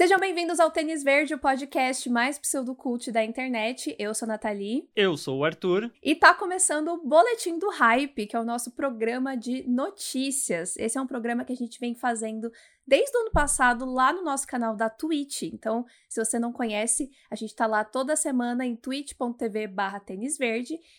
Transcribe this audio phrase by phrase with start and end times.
[0.00, 3.94] Sejam bem-vindos ao Tênis Verde, o podcast mais pseudocult da internet.
[3.98, 4.88] Eu sou a Nathalie.
[4.96, 5.92] Eu sou o Arthur.
[6.02, 10.74] E tá começando o Boletim do Hype, que é o nosso programa de notícias.
[10.78, 12.50] Esse é um programa que a gente vem fazendo
[12.90, 15.42] desde o ano passado lá no nosso canal da Twitch.
[15.42, 20.02] Então, se você não conhece, a gente tá lá toda semana em twitch.tv barra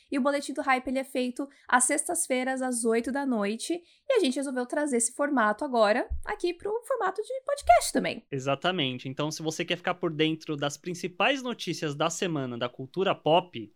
[0.09, 3.73] e o Boletim do Hype ele é feito às sextas-feiras às 8 da noite
[4.09, 8.26] e a gente resolveu trazer esse formato agora aqui pro formato de podcast também.
[8.31, 9.09] Exatamente.
[9.09, 13.70] Então, se você quer ficar por dentro das principais notícias da semana da cultura pop,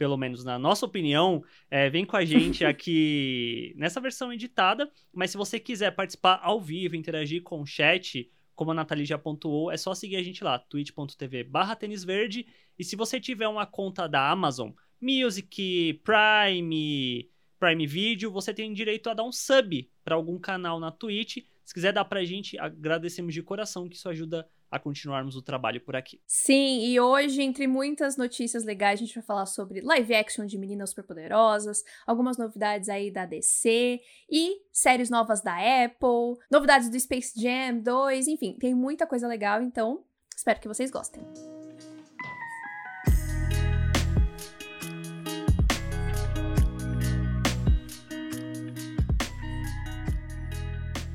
[0.00, 4.90] pelo menos na nossa opinião, é, vem com a gente aqui nessa versão editada.
[5.12, 9.18] Mas se você quiser participar ao vivo, interagir com o chat, como a Nathalie já
[9.18, 12.46] pontuou, é só seguir a gente lá, twitch.tv barra verde.
[12.78, 19.10] E se você tiver uma conta da Amazon, Music, Prime, Prime Video, você tem direito
[19.10, 21.44] a dar um sub para algum canal na Twitch.
[21.62, 25.80] Se quiser dar pra gente, agradecemos de coração que isso ajuda a continuarmos o trabalho
[25.80, 26.20] por aqui.
[26.26, 30.56] Sim, e hoje, entre muitas notícias legais, a gente vai falar sobre live action de
[30.58, 37.32] Meninas Superpoderosas, algumas novidades aí da DC e séries novas da Apple, novidades do Space
[37.40, 40.04] Jam 2, enfim, tem muita coisa legal, então
[40.36, 41.22] espero que vocês gostem.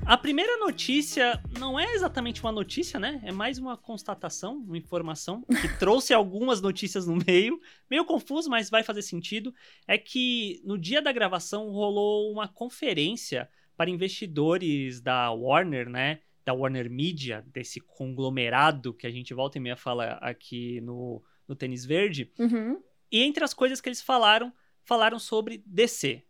[0.06, 3.20] A primeira notícia não é exatamente uma notícia, né?
[3.24, 8.70] É mais uma constatação, uma informação que trouxe algumas notícias no meio, meio confuso, mas
[8.70, 9.52] vai fazer sentido.
[9.88, 16.20] É que no dia da gravação rolou uma conferência para investidores da Warner, né?
[16.46, 21.56] Da Warner Media, desse conglomerado que a gente volta e meia fala aqui no, no
[21.56, 22.32] Tênis Verde.
[22.38, 22.80] Uhum.
[23.12, 26.24] E entre as coisas que eles falaram, falaram sobre DC.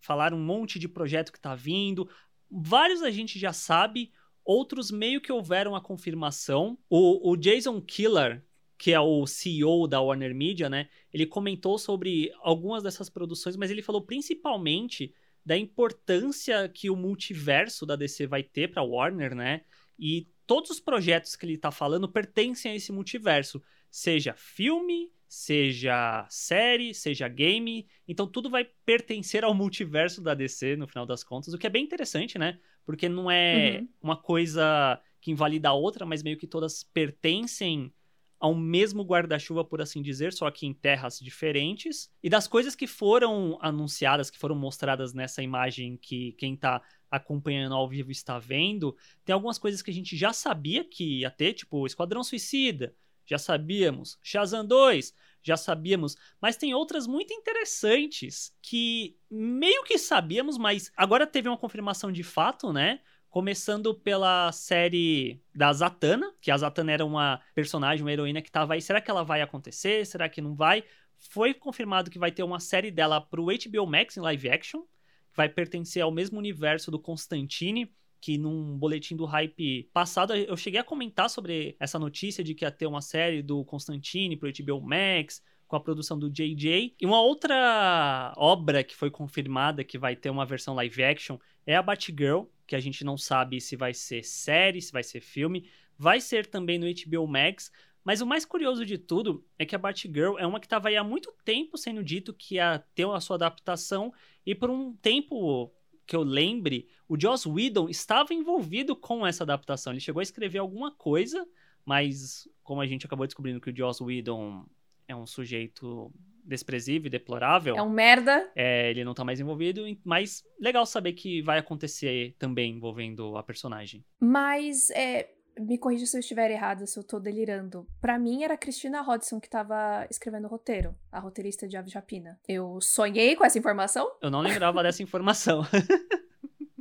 [0.00, 2.08] Falaram um monte de projeto que tá vindo,
[2.50, 4.12] vários a gente já sabe,
[4.44, 6.78] outros meio que houveram a confirmação.
[6.88, 8.44] O, o Jason Killer,
[8.76, 10.88] que é o CEO da Warner Media, né?
[11.12, 17.86] Ele comentou sobre algumas dessas produções, mas ele falou principalmente da importância que o multiverso
[17.86, 19.62] da DC vai ter para Warner, né?
[19.98, 26.26] E todos os projetos que ele está falando pertencem a esse multiverso, seja filme, seja
[26.28, 27.86] série, seja game.
[28.08, 31.70] Então tudo vai pertencer ao multiverso da DC no final das contas, o que é
[31.70, 32.58] bem interessante, né?
[32.84, 33.88] Porque não é uhum.
[34.02, 37.92] uma coisa que invalida a outra, mas meio que todas pertencem
[38.40, 42.10] ao mesmo guarda-chuva, por assim dizer, só que em terras diferentes.
[42.20, 47.74] E das coisas que foram anunciadas, que foram mostradas nessa imagem que quem tá acompanhando
[47.76, 51.52] ao vivo está vendo, tem algumas coisas que a gente já sabia que ia ter,
[51.52, 52.96] tipo Esquadrão Suicida,
[53.30, 54.18] já sabíamos.
[54.20, 56.16] Shazam 2, já sabíamos.
[56.40, 62.24] Mas tem outras muito interessantes que meio que sabíamos, mas agora teve uma confirmação de
[62.24, 63.00] fato, né?
[63.28, 68.74] Começando pela série da Zatanna, que a Zatanna era uma personagem, uma heroína que tava
[68.74, 68.82] aí.
[68.82, 70.04] Será que ela vai acontecer?
[70.04, 70.82] Será que não vai?
[71.16, 75.36] Foi confirmado que vai ter uma série dela pro HBO Max em live action, que
[75.36, 80.80] vai pertencer ao mesmo universo do Constantine que num boletim do hype passado eu cheguei
[80.80, 84.80] a comentar sobre essa notícia de que ia ter uma série do Constantine pro HBO
[84.80, 86.96] Max com a produção do JJ.
[87.00, 91.76] E uma outra obra que foi confirmada que vai ter uma versão live action é
[91.76, 95.70] a Batgirl, que a gente não sabe se vai ser série, se vai ser filme.
[95.96, 97.70] Vai ser também no HBO Max.
[98.02, 100.96] Mas o mais curioso de tudo é que a Batgirl é uma que estava aí
[100.96, 104.12] há muito tempo sendo dito que ia ter a sua adaptação
[104.44, 105.72] e por um tempo
[106.10, 109.92] que eu lembre, o Joss Whedon estava envolvido com essa adaptação.
[109.92, 111.46] Ele chegou a escrever alguma coisa,
[111.84, 114.66] mas como a gente acabou descobrindo que o Joss Whedon
[115.06, 116.12] é um sujeito
[116.44, 117.76] desprezível e deplorável.
[117.76, 118.50] É um merda.
[118.56, 123.42] É, ele não tá mais envolvido, mas legal saber que vai acontecer também envolvendo a
[123.44, 124.04] personagem.
[124.18, 127.86] Mas, é, me corrija se eu estiver errado, se eu tô delirando.
[128.00, 131.92] Para mim era a Cristina Hodson que tava escrevendo o roteiro, a roteirista de Aves
[131.92, 132.38] Rapina.
[132.48, 134.10] Eu sonhei com essa informação?
[134.20, 135.62] Eu não lembrava dessa informação.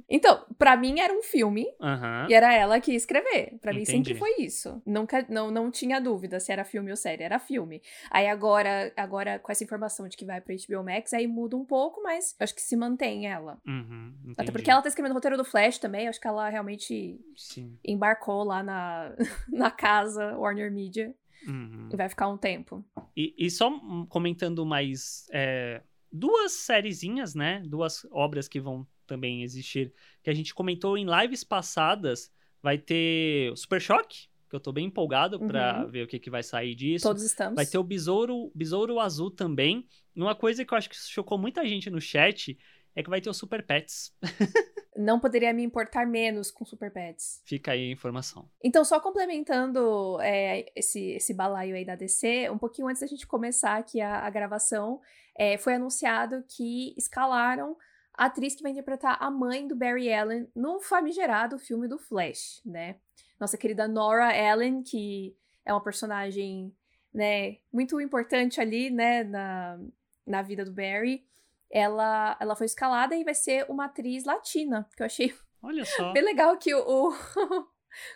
[0.10, 2.28] Então, para mim era um filme uhum.
[2.28, 3.58] e era ela que ia escrever.
[3.62, 4.82] Para mim sempre foi isso.
[4.86, 7.82] Nunca, não, não tinha dúvida se era filme ou série, era filme.
[8.10, 11.64] Aí agora, agora com essa informação de que vai pro HBO Max, aí muda um
[11.64, 13.60] pouco, mas acho que se mantém ela.
[13.68, 17.20] Uhum, Até porque ela tá escrevendo o roteiro do Flash também, acho que ela realmente
[17.36, 17.78] Sim.
[17.86, 19.16] embarcou lá na,
[19.48, 21.14] na casa Warner Media.
[21.48, 21.88] Uhum.
[21.92, 22.84] E vai ficar um tempo.
[23.16, 23.72] E, e só
[24.10, 25.82] comentando mais é,
[26.12, 27.62] duas sériezinhas, né?
[27.66, 29.92] Duas obras que vão também existir,
[30.24, 34.72] que a gente comentou em lives passadas, vai ter o Super Choque, que eu tô
[34.72, 35.48] bem empolgado uhum.
[35.48, 37.08] para ver o que, que vai sair disso.
[37.08, 37.56] Todos estamos.
[37.56, 39.88] Vai ter o Besouro, Besouro Azul também.
[40.16, 42.58] Uma coisa que eu acho que chocou muita gente no chat
[42.96, 44.14] é que vai ter os Super Pets.
[44.98, 47.42] Não poderia me importar menos com Super Pets.
[47.46, 48.50] Fica aí a informação.
[48.62, 53.26] Então, só complementando é, esse, esse balaio aí da DC, um pouquinho antes da gente
[53.26, 55.00] começar aqui a, a gravação,
[55.38, 57.78] é, foi anunciado que escalaram
[58.20, 62.62] a atriz que vai interpretar a mãe do Barry Allen no famigerado filme do Flash,
[62.66, 62.98] né?
[63.40, 65.34] Nossa querida Nora Allen, que
[65.66, 66.76] é uma personagem,
[67.14, 69.80] né, muito importante ali, né, na,
[70.28, 71.26] na vida do Barry.
[71.72, 75.34] Ela, ela foi escalada e vai ser uma atriz latina, que eu achei
[75.64, 76.12] Olha só.
[76.12, 76.82] bem legal que o...
[76.82, 77.12] o...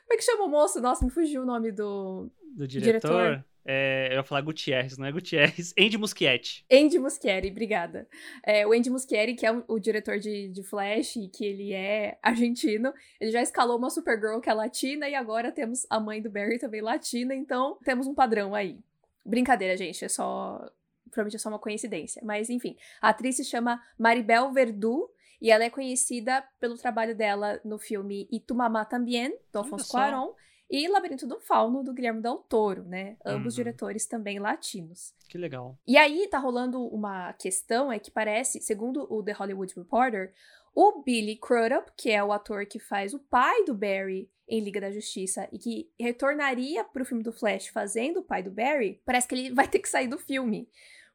[0.03, 0.81] Como é que chama o moço?
[0.81, 2.29] Nossa, me fugiu o nome do...
[2.57, 3.09] Do diretor?
[3.09, 3.45] diretor.
[3.65, 5.73] É, eu ia falar Gutierrez, não é Gutierrez.
[5.79, 6.65] Andy Muschietti.
[6.71, 8.07] Andy Muschietti, obrigada.
[8.45, 11.71] É, o Andy Muschietti, que é o, o, diretor de, de Flash, e que ele
[11.71, 16.21] é argentino, ele já escalou uma Supergirl que é latina, e agora temos a mãe
[16.21, 18.79] do Barry também latina, então temos um padrão aí.
[19.25, 20.69] Brincadeira, gente, é só...
[21.05, 22.21] Provavelmente é só uma coincidência.
[22.25, 27.59] Mas, enfim, a atriz se chama Maribel Verdú, e ela é conhecida pelo trabalho dela
[27.65, 30.33] no filme Itumamá Tambien, do Alfonso Cuarón,
[30.75, 33.15] e Labirinto do Fauno, do Guilherme Del Toro, né?
[33.23, 33.57] Ambos uhum.
[33.57, 35.13] diretores também latinos.
[35.29, 35.77] Que legal.
[35.85, 40.33] E aí tá rolando uma questão, é que parece, segundo o The Hollywood Reporter,
[40.73, 44.81] o Billy Crudup, que é o ator que faz o pai do Barry em Liga
[44.81, 49.27] da Justiça e que retornaria pro filme do Flash fazendo o pai do Barry, parece
[49.27, 50.67] que ele vai ter que sair do filme.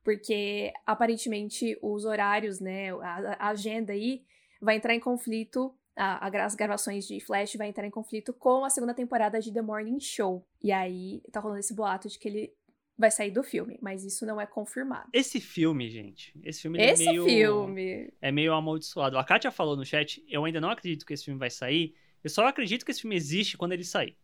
[0.05, 4.23] Porque aparentemente os horários, né, a, a agenda aí
[4.61, 8.71] vai entrar em conflito a, as gravações de Flash vai entrar em conflito com a
[8.71, 10.47] segunda temporada de The Morning Show.
[10.63, 12.53] E aí tá rolando esse boato de que ele
[12.97, 15.09] vai sair do filme, mas isso não é confirmado.
[15.13, 19.19] Esse filme, gente, esse filme esse é meio filme é meio amaldiçoado.
[19.19, 21.95] A Katia falou no chat, eu ainda não acredito que esse filme vai sair.
[22.23, 24.17] Eu só acredito que esse filme existe quando ele sair.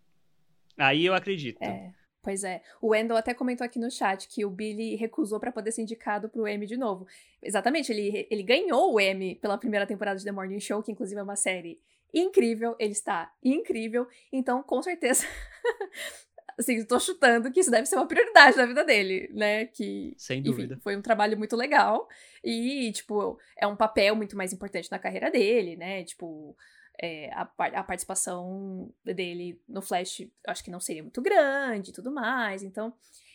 [0.77, 1.63] Aí eu acredito.
[1.63, 1.93] É.
[2.25, 2.63] Pois é.
[2.81, 6.27] O Wendell até comentou aqui no chat que o Billy recusou para poder ser indicado
[6.27, 7.07] pro Emmy de novo.
[7.43, 11.21] Exatamente, ele, ele ganhou o Emmy pela primeira temporada de The Morning Show, que inclusive
[11.21, 11.79] é uma série
[12.15, 15.27] incrível, ele está incrível, então com certeza.
[16.59, 19.67] assim, estou chutando que isso deve ser uma prioridade na vida dele, né?
[19.67, 20.75] Que, Sem dúvida.
[20.75, 22.09] Enfim, foi um trabalho muito legal
[22.43, 26.05] e, tipo, é um papel muito mais importante na carreira dele, né?
[26.05, 26.57] Tipo,
[27.01, 32.13] é, a, a, participação dele no Flash acho que não seria muito grande e tudo
[32.13, 32.63] mais.
[32.63, 32.93] Então,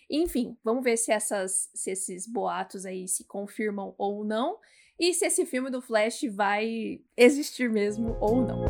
[0.09, 4.57] enfim, vamos ver se, essas, se esses boatos aí se confirmam ou não.
[4.99, 8.65] E se esse filme do Flash vai existir mesmo ou não.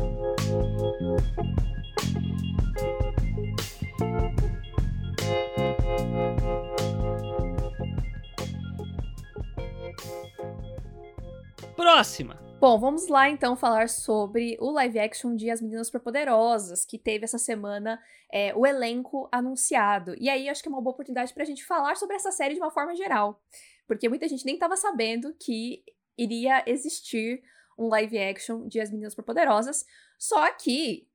[11.74, 12.49] Próxima.
[12.60, 17.24] Bom, vamos lá então falar sobre o live action de As Meninas Superpoderosas, que teve
[17.24, 17.98] essa semana
[18.30, 20.14] é, o elenco anunciado.
[20.20, 22.60] E aí acho que é uma boa oportunidade pra gente falar sobre essa série de
[22.60, 23.42] uma forma geral.
[23.86, 25.82] Porque muita gente nem estava sabendo que
[26.18, 27.42] iria existir
[27.78, 29.86] um live action de As Meninas Superpoderosas.
[30.18, 31.08] Só que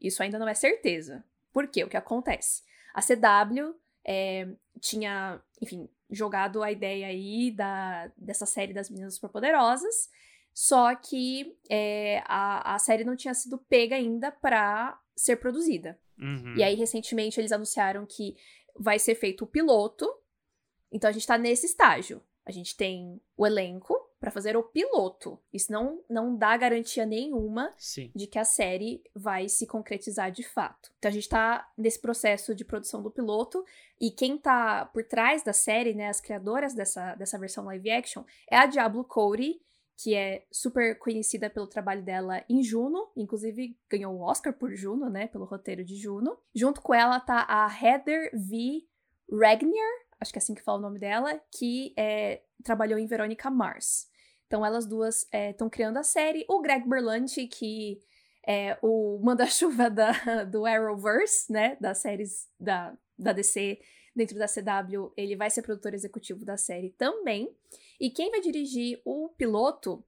[0.00, 1.24] isso ainda não é certeza.
[1.52, 1.84] Por quê?
[1.84, 2.64] O que acontece?
[2.92, 3.72] A CW
[4.04, 4.48] é,
[4.80, 10.10] tinha, enfim, jogado a ideia aí da, dessa série das Meninas Superpoderosas.
[10.60, 15.96] Só que é, a, a série não tinha sido pega ainda para ser produzida.
[16.18, 16.56] Uhum.
[16.56, 18.36] E aí, recentemente, eles anunciaram que
[18.76, 20.12] vai ser feito o piloto.
[20.90, 22.20] Então, a gente tá nesse estágio.
[22.44, 25.38] A gente tem o elenco para fazer o piloto.
[25.52, 28.10] Isso não, não dá garantia nenhuma Sim.
[28.12, 30.90] de que a série vai se concretizar de fato.
[30.98, 33.64] Então a gente tá nesse processo de produção do piloto
[34.00, 38.24] e quem tá por trás da série, né, as criadoras dessa, dessa versão live action,
[38.50, 39.60] é a Diablo Cody,
[39.98, 45.10] que é super conhecida pelo trabalho dela em Juno, inclusive ganhou o Oscar por Juno,
[45.10, 46.38] né, pelo roteiro de Juno.
[46.54, 48.86] Junto com ela tá a Heather V.
[49.30, 53.50] Regnier, acho que é assim que fala o nome dela, que é, trabalhou em Veronica
[53.50, 54.08] Mars.
[54.46, 56.46] Então elas duas estão é, criando a série.
[56.48, 58.00] O Greg Berlanti, que
[58.46, 59.90] é o manda-chuva
[60.50, 63.80] do Arrowverse, né, das séries da, da DC
[64.14, 67.52] dentro da CW, ele vai ser produtor executivo da série também.
[68.00, 70.04] E quem vai dirigir o piloto,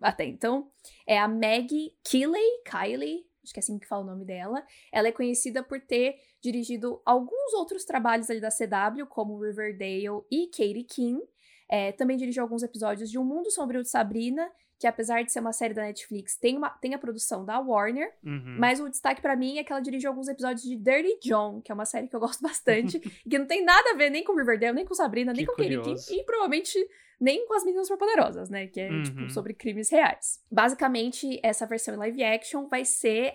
[0.00, 0.70] até então,
[1.06, 4.64] é a Maggie Keeley, Kylie, acho que é assim que fala o nome dela.
[4.92, 10.46] Ela é conhecida por ter dirigido alguns outros trabalhos ali da CW, como Riverdale e
[10.48, 11.22] Katie King.
[11.68, 15.40] É, também dirigiu alguns episódios de Um Mundo Sombrio de Sabrina que apesar de ser
[15.40, 18.56] uma série da Netflix, tem, uma, tem a produção da Warner, uhum.
[18.58, 21.72] mas o destaque para mim é que ela dirigiu alguns episódios de Dirty John, que
[21.72, 24.22] é uma série que eu gosto bastante, e que não tem nada a ver nem
[24.22, 26.78] com Riverdale, nem com Sabrina, nem que com Katie King, e provavelmente
[27.20, 29.02] nem com as meninas superpoderosas, né, que é, tipo, uhum.
[29.02, 30.42] tipo, sobre crimes reais.
[30.50, 33.34] Basicamente, essa versão em live action vai ser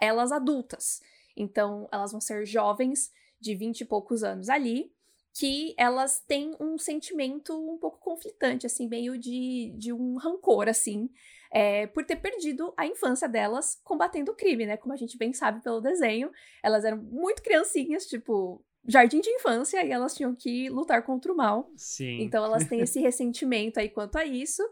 [0.00, 1.00] elas adultas.
[1.36, 3.10] Então, elas vão ser jovens
[3.40, 4.92] de 20 e poucos anos ali,
[5.34, 11.08] que elas têm um sentimento um pouco conflitante, assim, meio de, de um rancor, assim,
[11.50, 14.76] é, por ter perdido a infância delas combatendo o crime, né?
[14.76, 16.30] Como a gente bem sabe pelo desenho,
[16.62, 21.36] elas eram muito criancinhas, tipo, jardim de infância, e elas tinham que lutar contra o
[21.36, 21.70] mal.
[21.76, 22.20] Sim.
[22.20, 24.62] Então elas têm esse ressentimento aí quanto a isso.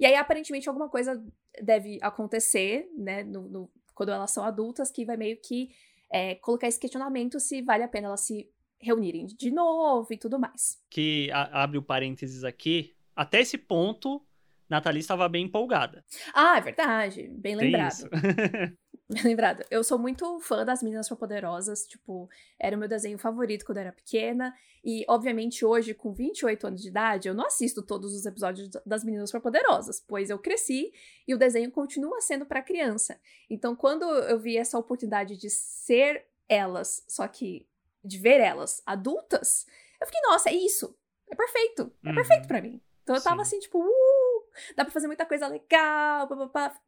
[0.00, 1.22] E aí, aparentemente, alguma coisa
[1.60, 5.70] deve acontecer, né, no, no quando elas são adultas, que vai meio que
[6.10, 8.48] é, colocar esse questionamento se vale a pena elas se
[8.80, 10.80] reunirem de novo e tudo mais.
[10.88, 12.94] Que a, abre o parênteses aqui.
[13.14, 14.24] Até esse ponto,
[14.68, 16.04] Nathalie estava bem empolgada.
[16.32, 17.28] Ah, é verdade.
[17.28, 18.08] Bem Tem lembrado.
[19.10, 19.64] Bem lembrado.
[19.70, 21.86] Eu sou muito fã das Meninas Superpoderosas.
[21.86, 24.54] Tipo, era o meu desenho favorito quando eu era pequena.
[24.84, 29.02] E, obviamente, hoje, com 28 anos de idade, eu não assisto todos os episódios das
[29.04, 30.92] Meninas Superpoderosas, pois eu cresci
[31.26, 33.18] e o desenho continua sendo para criança.
[33.50, 37.66] Então, quando eu vi essa oportunidade de ser elas, só que
[38.04, 39.66] de ver elas adultas,
[40.00, 40.96] eu fiquei, nossa, é isso.
[41.30, 41.92] É perfeito.
[42.04, 42.14] É Uhum.
[42.14, 42.80] perfeito pra mim.
[43.02, 43.56] Então eu tava Sim.
[43.56, 44.44] assim, tipo, uh,
[44.76, 46.78] dá pra fazer muita coisa legal, papapá.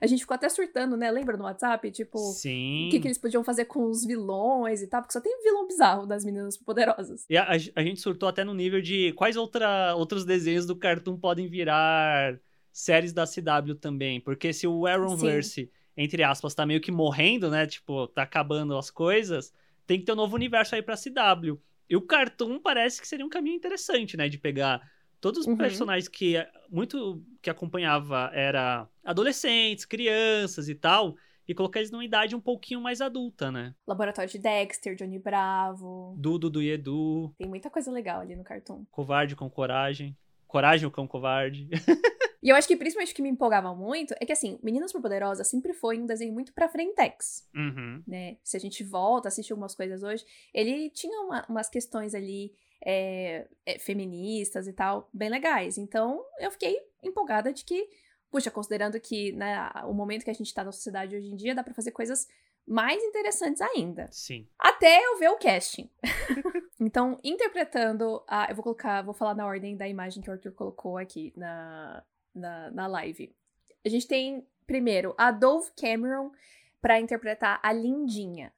[0.00, 1.10] A gente ficou até surtando, né?
[1.10, 1.90] Lembra no WhatsApp?
[1.90, 2.86] Tipo, Sim.
[2.86, 5.66] o que, que eles podiam fazer com os vilões e tal, porque só tem vilão
[5.66, 7.24] bizarro das meninas poderosas.
[7.28, 10.76] E a, a- a gente surtou até no nível de quais outra, outros desenhos do
[10.76, 12.38] Cartoon podem virar
[12.72, 14.20] séries da CW também.
[14.20, 17.66] Porque se o Arrowverse, entre aspas, tá meio que morrendo, né?
[17.66, 19.52] Tipo, tá acabando as coisas,
[19.86, 21.58] tem que ter um novo universo aí pra CW.
[21.90, 24.28] E o Cartoon parece que seria um caminho interessante, né?
[24.28, 24.80] De pegar
[25.20, 25.56] todos os Uhum.
[25.56, 26.36] personagens que
[26.70, 32.80] muito que acompanhava era adolescentes, crianças e tal, e colocar eles numa idade um pouquinho
[32.80, 33.74] mais adulta, né?
[33.86, 36.14] Laboratório de Dexter, Johnny Bravo.
[36.18, 38.84] Dudu do Edu, Tem muita coisa legal ali no cartoon.
[38.90, 41.68] Covarde com Coragem, Coragem o Cão Covarde.
[42.40, 45.48] E eu acho que principalmente o que me empolgava muito é que, assim, Meninas Superpoderosas
[45.48, 47.44] sempre foi um desenho muito pra frentex.
[47.52, 48.00] Uhum.
[48.06, 48.36] né?
[48.44, 52.52] Se a gente volta, assiste algumas coisas hoje, ele tinha uma- umas questões ali
[52.84, 55.78] é, é, feministas e tal, bem legais.
[55.78, 57.88] Então, eu fiquei empolgada de que,
[58.30, 61.54] puxa, considerando que né, o momento que a gente tá na sociedade hoje em dia,
[61.54, 62.26] dá pra fazer coisas
[62.66, 64.08] mais interessantes ainda.
[64.12, 64.46] Sim.
[64.58, 65.90] Até eu ver o casting.
[66.78, 68.50] então, interpretando a.
[68.50, 72.04] Eu vou colocar, vou falar na ordem da imagem que o Arthur colocou aqui na,
[72.34, 73.34] na, na live.
[73.84, 76.30] A gente tem, primeiro, a Dove Cameron
[76.80, 78.52] para interpretar a Lindinha.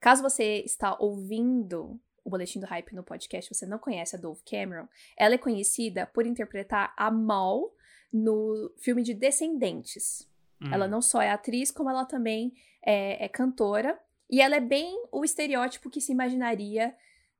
[0.00, 4.42] Caso você está ouvindo o Boletim do Hype no podcast, você não conhece a Dove
[4.48, 4.86] Cameron,
[5.16, 7.72] ela é conhecida por interpretar a Mal
[8.12, 10.28] no filme de Descendentes.
[10.60, 10.70] Hum.
[10.72, 12.52] Ela não só é atriz, como ela também
[12.84, 13.98] é, é cantora.
[14.30, 16.94] E ela é bem o estereótipo que se imaginaria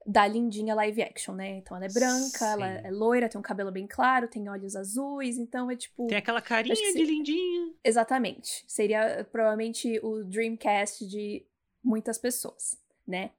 [0.06, 1.58] da lindinha live action, né?
[1.58, 2.86] Então ela é branca, ela Sim.
[2.86, 6.06] é loira, tem um cabelo bem claro, tem olhos azuis, então é tipo.
[6.08, 7.04] Tem aquela carinha de sim.
[7.04, 7.72] lindinha.
[7.84, 8.64] Exatamente.
[8.66, 11.46] Seria provavelmente o Dreamcast de
[11.82, 13.30] muitas pessoas, né?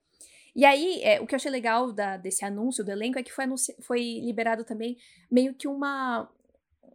[0.56, 3.32] E aí, é, o que eu achei legal da- desse anúncio do elenco é que
[3.34, 3.46] foi,
[3.82, 4.98] foi liberado também
[5.32, 6.30] meio que uma.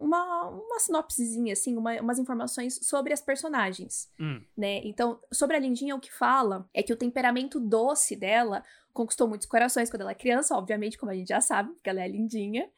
[0.00, 4.40] Uma, uma sinopsezinha, assim, uma- umas informações sobre as personagens Hum.
[4.56, 4.80] né?
[4.84, 8.62] Então, sobre a Lindinha, o que fala é que o temperamento doce dela
[8.92, 12.00] conquistou muitos corações quando ela é criança, obviamente, como a gente já sabe, porque ela
[12.00, 12.70] é lindinha.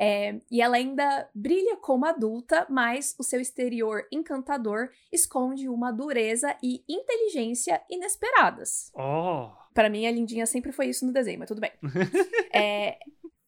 [0.00, 6.56] É, e ela ainda brilha como adulta, mas o seu exterior encantador esconde uma dureza
[6.62, 8.92] e inteligência inesperadas.
[8.94, 9.50] Oh.
[9.78, 11.70] Pra mim, a Lindinha sempre foi isso no desenho, mas tudo bem.
[12.52, 12.98] É,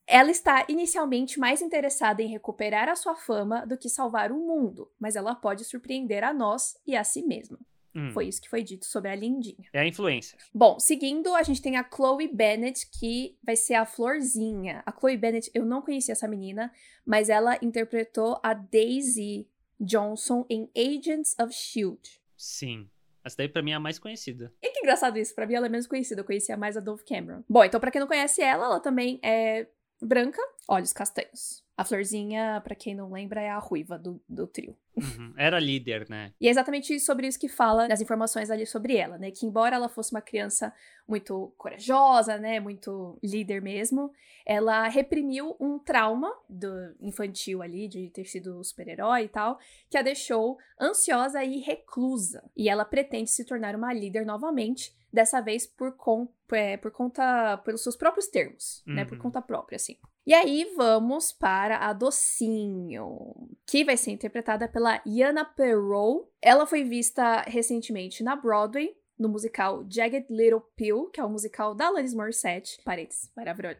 [0.07, 4.89] ela está inicialmente mais interessada em recuperar a sua fama do que salvar o mundo,
[5.01, 7.59] mas ela pode surpreender a nós e a si mesma.
[7.93, 8.13] Hum.
[8.13, 9.69] Foi isso que foi dito sobre a Lindinha.
[9.73, 10.39] É a influência.
[10.55, 14.85] Bom, seguindo, a gente tem a Chloe Bennett, que vai ser a Florzinha.
[14.87, 16.73] A Chloe Bennett, eu não conhecia essa menina,
[17.05, 19.49] mas ela interpretou a Daisy
[19.81, 22.21] Johnson em Agents of S.H.I.E.L.D.
[22.37, 22.89] Sim.
[23.25, 24.53] Essa daí pra mim é a mais conhecida.
[24.63, 27.05] E que engraçado isso, pra mim ela é menos conhecida, eu conhecia mais a Dove
[27.05, 27.43] Cameron.
[27.49, 29.67] Bom, então pra quem não conhece ela, ela também é
[30.01, 31.65] branca, olhos castanhos.
[31.77, 34.77] A Florzinha, pra quem não lembra, é a ruiva do, do trio.
[34.95, 35.33] Uhum.
[35.35, 36.31] Era líder, né?
[36.39, 39.31] E é exatamente sobre isso que fala nas informações ali sobre ela, né?
[39.31, 40.75] Que embora ela fosse uma criança
[41.09, 42.61] muito corajosa, né?
[42.61, 44.13] Muito líder mesmo,
[44.45, 50.03] ela reprimiu um trauma do infantil ali, de ter sido super-herói e tal, que a
[50.03, 52.45] deixou ansiosa e reclusa.
[52.55, 57.57] E ela pretende se tornar uma líder novamente, dessa vez por, con é, por conta,
[57.59, 59.05] pelos seus próprios termos, né?
[59.05, 59.23] Por Uhum.
[59.23, 59.97] conta própria, assim.
[60.27, 63.35] E aí vamos para a Docinho,
[63.67, 66.31] que vai ser interpretada pela Yana Perrow.
[66.43, 71.75] Ela foi vista recentemente na Broadway, no musical Jagged Little Pill, que é o musical
[71.75, 73.31] da Alanis Morissette, parênteses,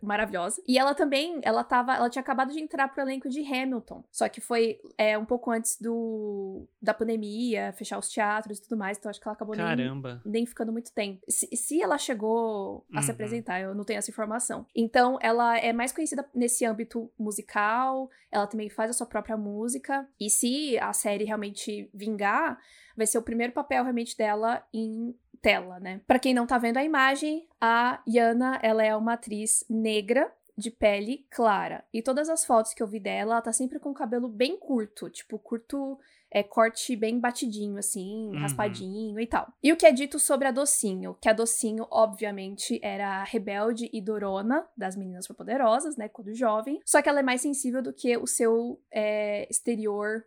[0.03, 0.63] maravilhosa.
[0.69, 4.29] E ela também, ela tava, ela tinha acabado de entrar pro elenco de Hamilton, só
[4.29, 8.99] que foi é, um pouco antes do da pandemia, fechar os teatros e tudo mais,
[8.99, 10.21] então acho que ela acabou Caramba.
[10.25, 11.21] Nem, nem ficando muito tempo.
[11.29, 13.03] Se, se ela chegou a Uhum.
[13.03, 14.67] se apresentar, eu não tenho essa informação.
[14.75, 20.07] Então, ela é mais conhecida nesse âmbito musical, ela também faz a sua própria música,
[20.21, 22.59] e se a série realmente vingar,
[22.97, 26.01] vai ser o primeiro papel realmente dela em tela, né?
[26.07, 30.71] Pra quem não tá vendo a imagem, a Yana, ela é uma atriz negra de
[30.71, 31.83] pele clara.
[31.93, 34.59] E todas as fotos que eu vi dela, ela tá sempre com o cabelo bem
[34.59, 35.99] curto, tipo curto,
[36.31, 38.39] é corte bem batidinho assim, Uhum.
[38.41, 39.49] raspadinho e tal.
[39.63, 44.01] E o que é dito sobre a Docinho, que a Docinho obviamente era rebelde e
[44.03, 48.17] dorona das meninas superpoderosas, né, quando jovem, só que ela é mais sensível do que
[48.19, 50.25] o seu é, exterior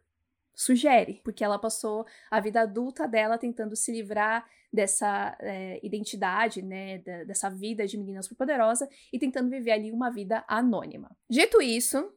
[0.55, 6.97] sugere, porque ela passou a vida adulta dela tentando se livrar dessa é, identidade, né,
[6.99, 11.15] da- dessa vida de menina superpoderosa e tentando viver ali uma vida anônima.
[11.29, 12.11] Dito isso,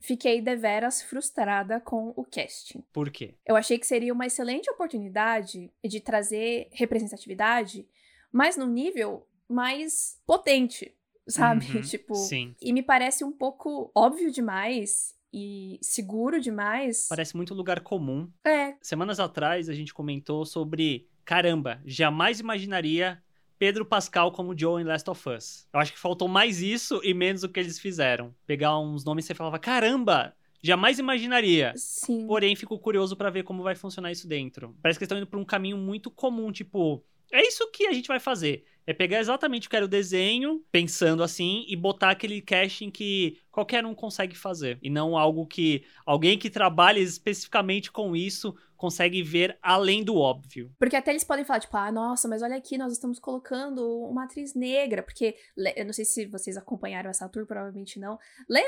[0.00, 2.84] fiquei deveras frustrada com o casting.
[2.92, 3.34] Por quê?
[3.46, 7.88] Eu achei que seria uma excelente oportunidade de trazer representatividade,
[8.30, 10.96] mas num nível mais potente,
[11.28, 11.66] sabe?
[11.66, 12.54] Uhum, tipo, Sim.
[12.60, 17.06] e me parece um pouco óbvio demais e seguro demais.
[17.08, 18.28] Parece muito lugar comum.
[18.44, 21.08] É, Semanas atrás a gente comentou sobre.
[21.24, 23.22] Caramba, jamais imaginaria
[23.58, 25.68] Pedro Pascal como Joe em Last of Us.
[25.72, 28.34] Eu acho que faltou mais isso e menos o que eles fizeram.
[28.46, 31.72] Pegar uns nomes e você falava: caramba, jamais imaginaria.
[31.76, 32.26] sim.
[32.26, 34.76] Porém, fico curioso pra ver como vai funcionar isso dentro.
[34.82, 37.92] Parece que eles estão indo pra um caminho muito comum, tipo, é isso que a
[37.92, 38.64] gente vai fazer.
[38.86, 43.38] É pegar exatamente o que era o desenho, pensando assim, e botar aquele casting que
[43.50, 44.78] qualquer um consegue fazer.
[44.82, 50.74] E não algo que alguém que trabalha especificamente com isso consegue ver além do óbvio.
[50.76, 54.24] Porque até eles podem falar, tipo, ah, nossa, mas olha aqui, nós estamos colocando uma
[54.24, 55.04] atriz negra.
[55.04, 55.36] Porque,
[55.76, 58.18] eu não sei se vocês acompanharam essa tour, provavelmente não.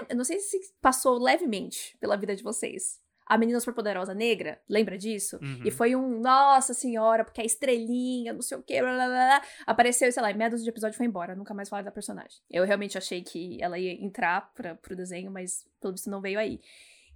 [0.09, 3.04] Eu não sei se passou levemente pela vida de vocês.
[3.27, 5.39] A menina superpoderosa negra, lembra disso?
[5.41, 5.63] Uhum.
[5.65, 9.15] E foi um, nossa senhora, porque a estrelinha, não sei o quê, blá, blá, blá,
[9.15, 9.43] blá.
[9.67, 12.41] apareceu, sei lá, em meados de episódio foi embora, nunca mais falaram da personagem.
[12.51, 16.39] Eu realmente achei que ela ia entrar pra, pro desenho, mas pelo visto não veio
[16.39, 16.61] aí.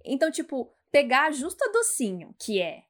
[0.03, 2.83] Então, tipo, pegar justo a docinho, que é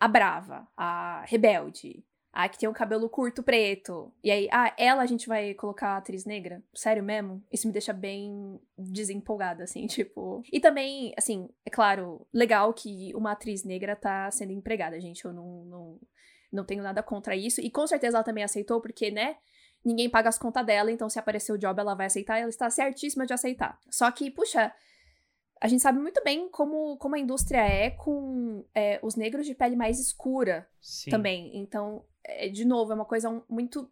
[0.00, 5.02] a brava, a rebelde, a que tem um cabelo curto preto, e aí, ah, ela
[5.02, 6.60] a gente vai colocar a atriz negra?
[6.74, 7.40] Sério mesmo?
[7.52, 10.42] Isso me deixa bem desempolgada, assim, tipo.
[10.52, 15.24] E também, assim, é claro, legal que uma atriz negra tá sendo empregada, gente.
[15.24, 16.00] Eu não, não,
[16.52, 17.60] não tenho nada contra isso.
[17.60, 19.36] E com certeza ela também aceitou, porque, né?
[19.84, 22.68] Ninguém paga as contas dela, então se aparecer o job, ela vai aceitar, ela está
[22.68, 23.78] certíssima de aceitar.
[23.90, 24.74] Só que, puxa,
[25.60, 29.54] a gente sabe muito bem como, como a indústria é com é, os negros de
[29.54, 31.10] pele mais escura Sim.
[31.10, 31.56] também.
[31.58, 33.90] Então, é, de novo, é uma coisa muito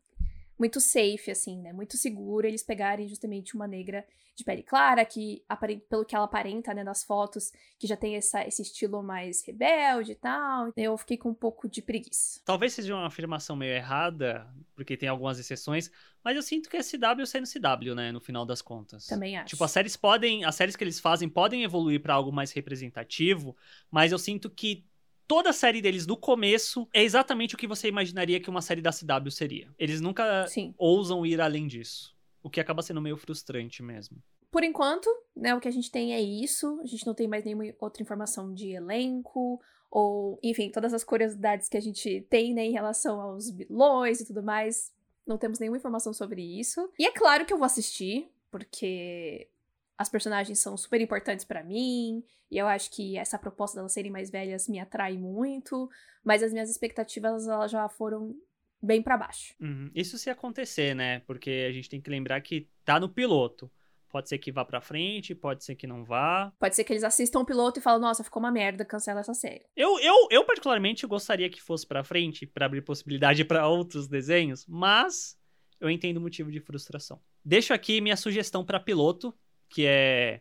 [0.59, 1.73] muito safe, assim, né?
[1.73, 5.45] Muito segura eles pegarem justamente uma negra de pele clara, que
[5.88, 10.12] pelo que ela aparenta, né, nas fotos, que já tem essa, esse estilo mais rebelde
[10.12, 10.73] e tal.
[10.77, 12.40] Eu fiquei com um pouco de preguiça.
[12.45, 15.90] Talvez seja uma afirmação meio errada, porque tem algumas exceções,
[16.25, 19.07] mas eu sinto que é CW sendo CW, né, no final das contas.
[19.07, 19.49] Também acho.
[19.49, 23.55] Tipo, as séries podem, as séries que eles fazem podem evoluir pra algo mais representativo,
[23.90, 24.87] mas eu sinto que
[25.26, 28.80] toda a série deles do começo é exatamente o que você imaginaria que uma série
[28.80, 29.68] da CW seria.
[29.78, 30.74] Eles nunca Sim.
[30.76, 34.22] ousam ir além disso, o que acaba sendo meio frustrante mesmo.
[34.50, 36.78] Por enquanto, né, o que a gente tem é isso.
[36.82, 39.58] A gente não tem mais nenhuma outra informação de elenco,
[39.90, 44.26] ou, enfim, todas as curiosidades que a gente tem, né, em relação aos vilões e
[44.26, 44.92] tudo mais.
[45.26, 46.90] Não temos nenhuma informação sobre isso.
[46.98, 49.48] E é claro que eu vou assistir, porque
[49.96, 54.11] as personagens são super importantes pra mim, e eu acho que essa proposta delas serem
[54.11, 55.88] mais velhas me atrai muito,
[56.24, 58.35] mas as minhas expectativas elas já foram
[58.83, 59.55] bem pra baixo.
[59.61, 59.90] Uhum.
[59.94, 61.20] Isso se acontecer, né?
[61.20, 63.70] Porque a gente tem que lembrar que tá no piloto.
[64.11, 66.52] Pode ser que vá pra frente, pode ser que não vá.
[66.59, 69.33] Pode ser que eles assistam o piloto e falem, nossa, ficou uma merda, cancela essa
[69.33, 69.64] série.
[69.74, 74.66] Eu, eu, eu particularmente gostaria que fosse pra frente, pra abrir possibilidade pra outros desenhos,
[74.66, 75.38] mas
[75.81, 77.22] eu entendo o motivo de frustração.
[77.42, 79.35] Deixo aqui minha sugestão pra piloto,
[79.72, 80.40] que é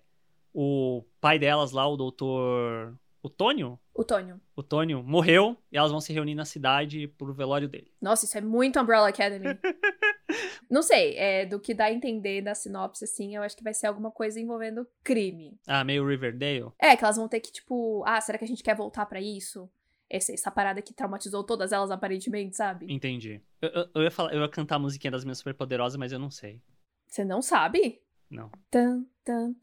[0.53, 4.41] o pai delas lá, o doutor o Tônio, O Tônio.
[4.55, 7.91] o Tônio morreu e elas vão se reunir na cidade pro velório dele.
[8.01, 9.45] Nossa, isso é muito Umbrella Academy.
[10.69, 13.73] Não sei, é, do que dá a entender da sinopse, assim, eu acho que vai
[13.73, 15.57] ser alguma coisa envolvendo crime.
[15.67, 16.71] Ah, meio Riverdale.
[16.79, 19.21] É, que elas vão ter que, tipo, ah, será que a gente quer voltar pra
[19.21, 19.69] isso?
[20.09, 22.91] Essa, essa parada que traumatizou todas elas, aparentemente, sabe?
[22.91, 23.41] Entendi.
[23.61, 26.19] Eu, eu- eu ia falar, eu ia cantar a musiquinha das minhas superpoderosas, mas eu
[26.19, 26.59] não sei.
[27.07, 28.01] Você não sabe?
[28.31, 28.49] Não.
[28.69, 29.53] Tan, tan,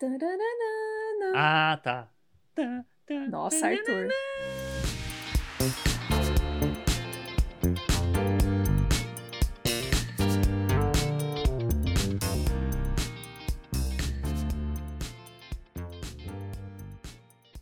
[1.35, 2.13] ah, tá.
[2.55, 3.67] Tan, tan, Nossa.
[3.67, 4.11] Arthur.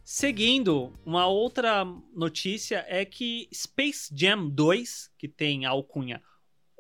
[0.03, 6.21] Seguindo, uma outra notícia é que Space Jam 2, que tem a alcunha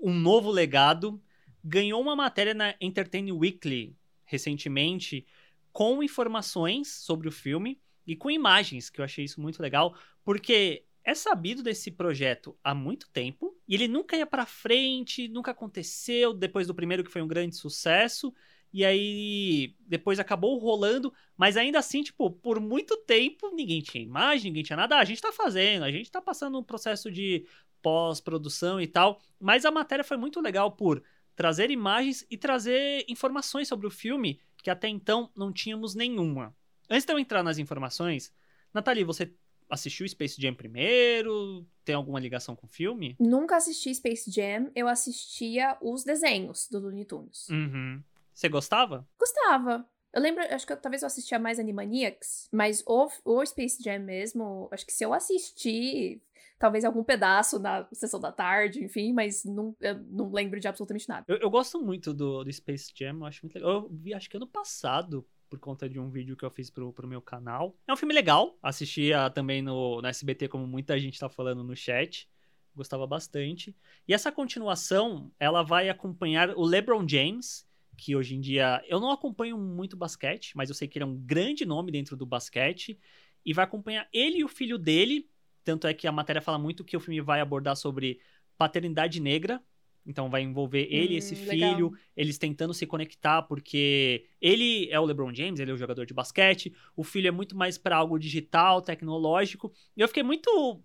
[0.02, 1.22] Um Novo Legado,
[1.62, 5.26] ganhou uma matéria na Entertainment Weekly recentemente
[5.72, 10.84] com informações sobre o filme e com imagens, que eu achei isso muito legal, porque
[11.04, 16.34] é sabido desse projeto há muito tempo e ele nunca ia para frente, nunca aconteceu
[16.34, 18.34] depois do primeiro que foi um grande sucesso.
[18.72, 24.50] E aí depois acabou rolando, mas ainda assim, tipo, por muito tempo ninguém tinha imagem,
[24.50, 24.96] ninguém tinha nada.
[24.96, 27.46] Ah, a gente tá fazendo, a gente tá passando um processo de
[27.80, 29.20] pós-produção e tal.
[29.38, 31.02] Mas a matéria foi muito legal por
[31.36, 36.56] trazer imagens e trazer informações sobre o filme que até então não tínhamos nenhuma.
[36.90, 38.32] Antes de eu entrar nas informações,
[38.72, 39.32] Nathalie, você
[39.68, 41.64] assistiu Space Jam primeiro?
[41.84, 43.16] Tem alguma ligação com o filme?
[43.20, 47.48] Nunca assisti Space Jam, eu assistia os desenhos do Looney Tunes.
[47.48, 48.02] Uhum.
[48.32, 49.06] Você gostava?
[49.18, 49.88] Gostava.
[50.12, 53.98] Eu lembro, acho que eu, talvez eu assistia mais Animaniacs, mas o, o Space Jam
[53.98, 56.22] mesmo, acho que se eu assistir,
[56.58, 59.76] talvez algum pedaço na sessão da tarde, enfim, mas não,
[60.08, 61.24] não lembro de absolutamente nada.
[61.28, 63.70] Eu, eu gosto muito do, do, Space Jam, eu acho muito legal.
[63.70, 66.92] Eu vi, acho que ano passado, por conta de um vídeo que eu fiz pro,
[66.92, 67.76] pro meu canal.
[67.86, 71.76] É um filme legal, assistia também no, no SBT, como muita gente tá falando no
[71.76, 72.28] chat.
[72.74, 73.74] Gostava bastante.
[74.06, 77.66] E essa continuação, ela vai acompanhar o LeBron James,
[77.96, 81.06] que hoje em dia eu não acompanho muito basquete, mas eu sei que ele é
[81.06, 82.98] um grande nome dentro do basquete.
[83.44, 85.28] E vai acompanhar ele e o filho dele,
[85.66, 88.20] tanto é que a matéria fala muito que o filme vai abordar sobre
[88.56, 89.60] paternidade negra.
[90.06, 91.92] Então vai envolver ele e esse hum, filho, legal.
[92.16, 96.14] eles tentando se conectar, porque ele é o LeBron James, ele é o jogador de
[96.14, 99.72] basquete, o filho é muito mais para algo digital, tecnológico.
[99.96, 100.80] E eu fiquei muito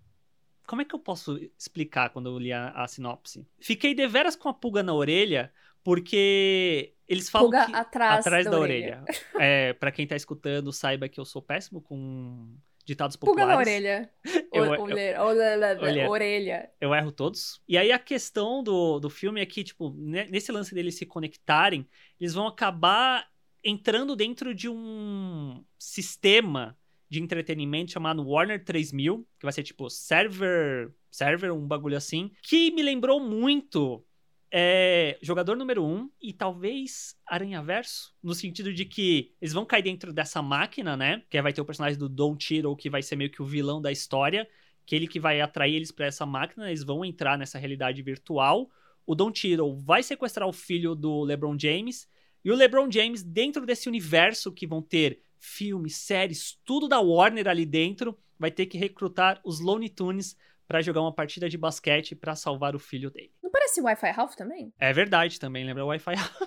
[0.66, 3.46] como é que eu posso explicar quando eu li a, a, sinopse?
[3.60, 7.76] Fiquei deveras com a pulga na orelha, porque eles falam pulga que...
[7.76, 9.04] atrás, atrás da, da, orelha.
[9.04, 9.36] orelha.
[9.40, 12.56] é, para quem tá escutando, saiba que eu sou péssimo com
[12.92, 13.44] ditados populares.
[13.44, 14.10] Pulga na orelha.
[14.54, 16.70] eu, eu, eu, orelha.
[16.80, 17.62] Eu erro todos.
[17.68, 21.88] E aí a questão do, do filme é que, tipo, nesse lance deles se conectarem,
[22.20, 23.28] eles vão acabar
[23.64, 26.78] entrando dentro de um sistema
[27.10, 32.72] de entretenimento chamado Warner 3000, que vai ser tipo server, server, um bagulho assim, que
[32.72, 34.04] me lembrou muito
[34.52, 40.12] é jogador número um e talvez Aranha-Verso, no sentido de que eles vão cair dentro
[40.12, 41.24] dessa máquina, né?
[41.30, 43.82] Que vai ter o personagem do Don Cheadle, que vai ser meio que o vilão
[43.82, 44.48] da história,
[44.86, 48.70] que ele que vai atrair eles para essa máquina, eles vão entrar nessa realidade virtual.
[49.06, 52.10] O Don Cheadle vai sequestrar o filho do LeBron James,
[52.44, 57.48] e o LeBron James, dentro desse universo que vão ter filmes, séries, tudo da Warner
[57.48, 60.36] ali dentro, vai ter que recrutar os Looney Tunes
[60.72, 63.34] para jogar uma partida de basquete para salvar o filho dele.
[63.44, 64.74] Não parece Wi-Fi Ralph também?
[64.80, 66.42] É verdade também, lembra Wi-Fi Ralph.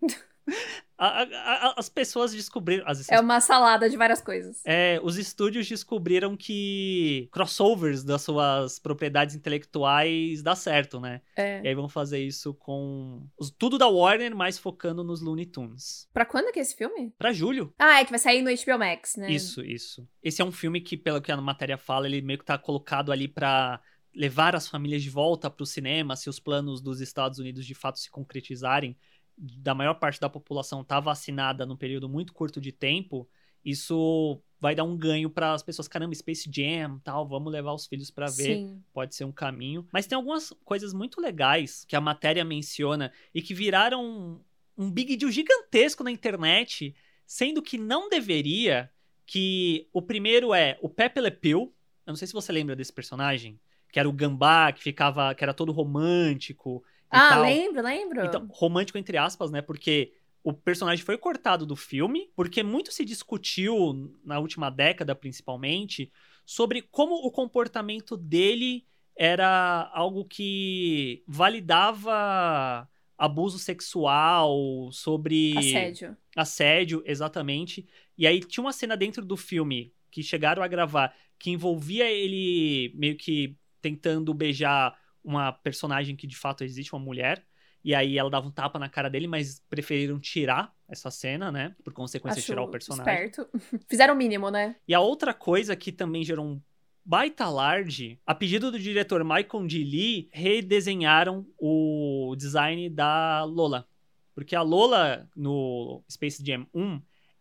[1.02, 2.84] A, a, as pessoas descobriram.
[2.86, 4.60] As, é uma salada de várias coisas.
[4.66, 11.22] É, os estúdios descobriram que crossovers das suas propriedades intelectuais dá certo, né?
[11.34, 11.62] É.
[11.64, 13.26] E aí vão fazer isso com
[13.58, 16.06] tudo da Warner, mas focando nos Looney Tunes.
[16.12, 17.14] Pra quando é que é esse filme?
[17.16, 17.72] Pra julho.
[17.78, 19.32] Ah, é que vai sair no HBO Max, né?
[19.32, 20.06] Isso, isso.
[20.22, 23.10] Esse é um filme que, pelo que a matéria fala, ele meio que tá colocado
[23.10, 23.80] ali pra
[24.14, 27.74] levar as famílias de volta para o cinema, se os planos dos Estados Unidos de
[27.74, 28.96] fato se concretizarem
[29.40, 33.26] da maior parte da população tá vacinada num período muito curto de tempo,
[33.64, 37.86] isso vai dar um ganho para as pessoas, caramba, Space Jam, tal, vamos levar os
[37.86, 38.82] filhos para ver, Sim.
[38.92, 39.86] pode ser um caminho.
[39.90, 44.40] Mas tem algumas coisas muito legais que a matéria menciona e que viraram um,
[44.76, 46.94] um big deal gigantesco na internet,
[47.26, 48.90] sendo que não deveria,
[49.24, 51.72] que o primeiro é o Pepe Le Pew,
[52.06, 53.58] eu não sei se você lembra desse personagem,
[53.90, 57.42] que era o gambá, que ficava, que era todo romântico, ah, tal.
[57.42, 58.24] lembro, lembro.
[58.24, 59.60] Então, romântico entre aspas, né?
[59.60, 66.10] Porque o personagem foi cortado do filme, porque muito se discutiu, na última década principalmente,
[66.46, 75.56] sobre como o comportamento dele era algo que validava abuso sexual, sobre.
[75.58, 76.16] Assédio.
[76.34, 77.86] Assédio, exatamente.
[78.16, 82.92] E aí tinha uma cena dentro do filme que chegaram a gravar que envolvia ele
[82.94, 87.44] meio que tentando beijar uma personagem que de fato existe, uma mulher.
[87.82, 91.74] E aí ela dava um tapa na cara dele, mas preferiram tirar essa cena, né?
[91.82, 93.26] Por consequência, Acho tirar o personagem.
[93.26, 93.48] Esperto.
[93.88, 94.76] Fizeram o mínimo, né?
[94.86, 96.60] E a outra coisa que também gerou um
[97.04, 99.78] baita large, a pedido do diretor Michael D.
[99.78, 103.86] Lee, redesenharam o design da Lola.
[104.34, 107.00] Porque a Lola no Space Jam 1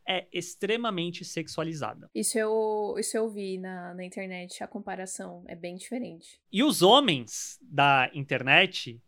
[0.10, 2.10] é extremamente sexualizada.
[2.16, 6.42] Isso eu, isso eu vi na, na internet, a comparação é bem diferente.
[6.52, 9.00] E os homens da internet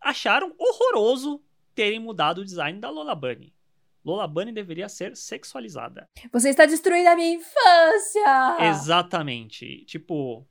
[0.00, 3.54] acharam horroroso terem mudado o design da Lola Bunny.
[4.02, 6.08] Lola Bunny deveria ser sexualizada.
[6.32, 8.70] Você está destruindo a minha infância!
[8.70, 9.84] Exatamente.
[9.84, 10.46] Tipo,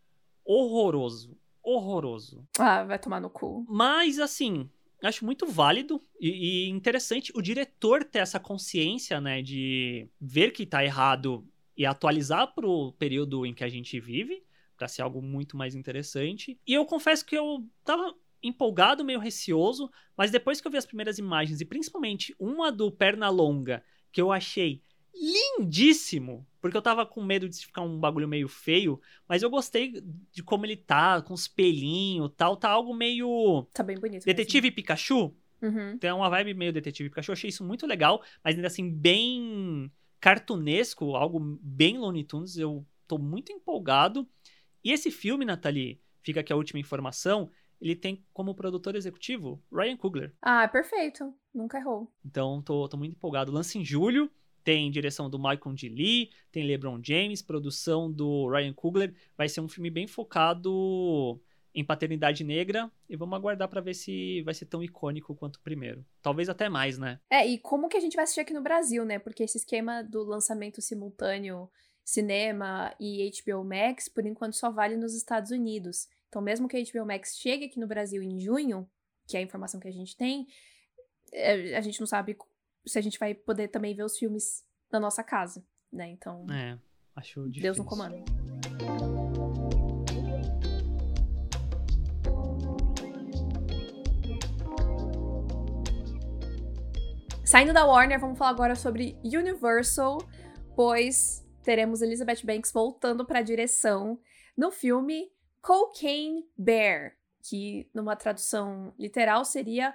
[0.45, 1.35] horroroso.
[1.63, 2.47] Horroroso.
[2.57, 3.65] Ah, vai tomar no cu.
[3.67, 4.69] Mas, assim,
[5.07, 10.65] acho muito válido e, e, interessante o diretor ter essa consciência, né, de ver que
[10.65, 14.43] tá errado e atualizar pro período em que a gente vive,
[14.77, 16.59] para ser algo muito mais interessante.
[16.67, 20.85] E eu confesso que eu tava empolgado, meio receoso, mas depois que eu vi as
[20.85, 24.81] primeiras imagens, e principalmente uma do Pernalonga, que eu achei
[25.13, 30.01] lindíssimo, porque eu tava com medo de ficar um bagulho meio feio, mas eu gostei
[30.31, 33.67] de como ele tá, com os pelinhos tal, tá algo meio...
[33.73, 34.25] Tá bem bonito.
[34.25, 34.75] Detetive mesmo.
[34.75, 35.35] Pikachu.
[35.61, 35.97] Uhum.
[35.97, 39.91] Tem uma vibe meio Detetive Pikachu, eu achei isso muito legal, mas ainda assim, bem
[40.19, 44.27] cartunesco, algo bem Looney Tunes, eu tô muito empolgado.
[44.83, 49.97] E esse filme, Nathalie, fica aqui a última informação, ele tem como produtor executivo Ryan
[49.97, 50.33] Coogler.
[50.41, 51.33] Ah, perfeito.
[51.53, 52.11] Nunca errou.
[52.23, 53.51] Então, tô, tô muito empolgado.
[53.51, 54.31] Lança em julho,
[54.63, 55.89] tem direção do Michael D.
[55.89, 59.13] Lee, tem LeBron James, produção do Ryan Coogler.
[59.37, 61.39] Vai ser um filme bem focado
[61.73, 65.61] em paternidade negra e vamos aguardar para ver se vai ser tão icônico quanto o
[65.61, 66.05] primeiro.
[66.21, 67.19] Talvez até mais, né?
[67.29, 69.19] É, e como que a gente vai assistir aqui no Brasil, né?
[69.19, 71.69] Porque esse esquema do lançamento simultâneo
[72.03, 76.07] cinema e HBO Max, por enquanto só vale nos Estados Unidos.
[76.27, 78.89] Então, mesmo que a HBO Max chegue aqui no Brasil em junho,
[79.27, 80.47] que é a informação que a gente tem,
[81.31, 82.35] é, a gente não sabe
[82.85, 86.09] se a gente vai poder também ver os filmes na nossa casa, né?
[86.09, 86.45] Então.
[86.51, 86.77] É,
[87.15, 87.61] acho difícil.
[87.61, 88.23] Deus no comando.
[97.45, 100.19] Saindo da Warner, vamos falar agora sobre Universal,
[100.73, 104.17] pois teremos Elizabeth Banks voltando para a direção
[104.57, 105.29] no filme
[105.61, 109.93] Cocaine Bear, que numa tradução literal seria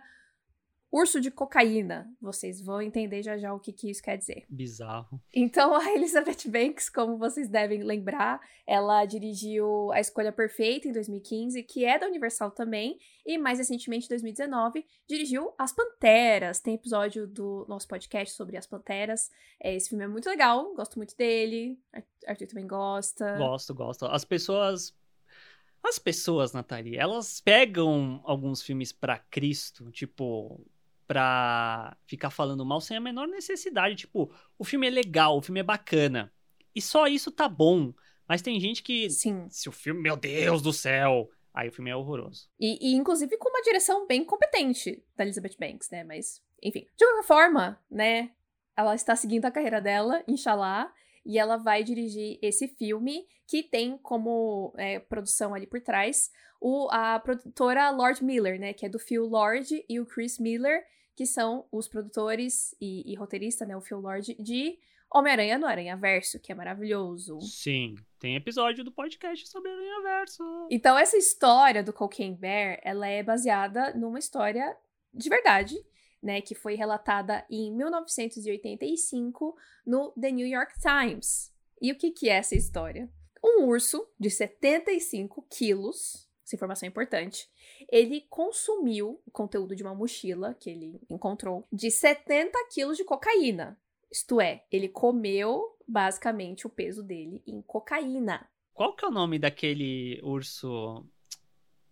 [0.97, 2.11] urso de cocaína.
[2.21, 4.45] Vocês vão entender já já o que, que isso quer dizer.
[4.49, 5.21] Bizarro.
[5.35, 11.63] Então, a Elizabeth Banks, como vocês devem lembrar, ela dirigiu A Escolha Perfeita em 2015,
[11.65, 16.61] que é da Universal também, e mais recentemente, em 2019, dirigiu As Panteras.
[16.61, 19.31] Tem episódio do nosso podcast sobre As Panteras.
[19.63, 21.79] É, esse filme é muito legal, gosto muito dele.
[22.27, 23.37] Arthur também gosta.
[23.37, 24.07] Gosto, gosto.
[24.07, 24.95] As pessoas
[25.89, 30.61] as pessoas, Nathalie, elas pegam alguns filmes para Cristo, tipo
[31.07, 33.95] pra ficar falando mal sem a menor necessidade.
[33.95, 36.33] Tipo, o filme é legal, o filme é bacana.
[36.75, 37.93] E só isso tá bom.
[38.29, 39.09] Mas tem gente que.
[39.11, 39.47] Sim.
[39.49, 41.31] Se o filme, meu Deus do céu!
[41.55, 42.51] Aí o filme é horroroso.
[42.61, 46.05] E, e, inclusive com uma direção bem competente da Elizabeth Banks, né?
[46.05, 46.87] Mas, enfim.
[46.97, 48.31] De qualquer forma, né?
[48.77, 50.93] Ela está seguindo a carreira dela, inshallah.
[51.25, 56.89] E ela vai dirigir esse filme, que tem como é, produção ali por trás o,
[56.91, 58.73] a produtora Lord Miller, né?
[58.73, 60.85] Que é do Phil Lord e o Chris Miller,
[61.17, 63.75] que são os produtores e, e roteirista, né?
[63.75, 64.79] O Phil Lord de
[65.11, 67.41] Homem-Aranha no Aranha Verso, que é maravilhoso.
[67.41, 70.69] Sim, tem episódio do podcast sobre Aranha Verso.
[70.71, 74.77] Então, essa história do Cocaine Bear, ela é baseada numa história
[75.15, 75.75] de verdade,
[76.23, 76.43] né?
[76.43, 81.51] Que foi relatada em 1985 no The New York Times.
[81.81, 83.11] E o que, que é essa história?
[83.43, 87.49] Um urso de 75 quilos, essa informação é importante,
[87.91, 93.77] ele consumiu o conteúdo de uma mochila que ele encontrou de 70 quilos de cocaína.
[94.11, 98.49] Isto é, ele comeu basicamente o peso dele em cocaína.
[98.73, 101.05] Qual que é o nome daquele urso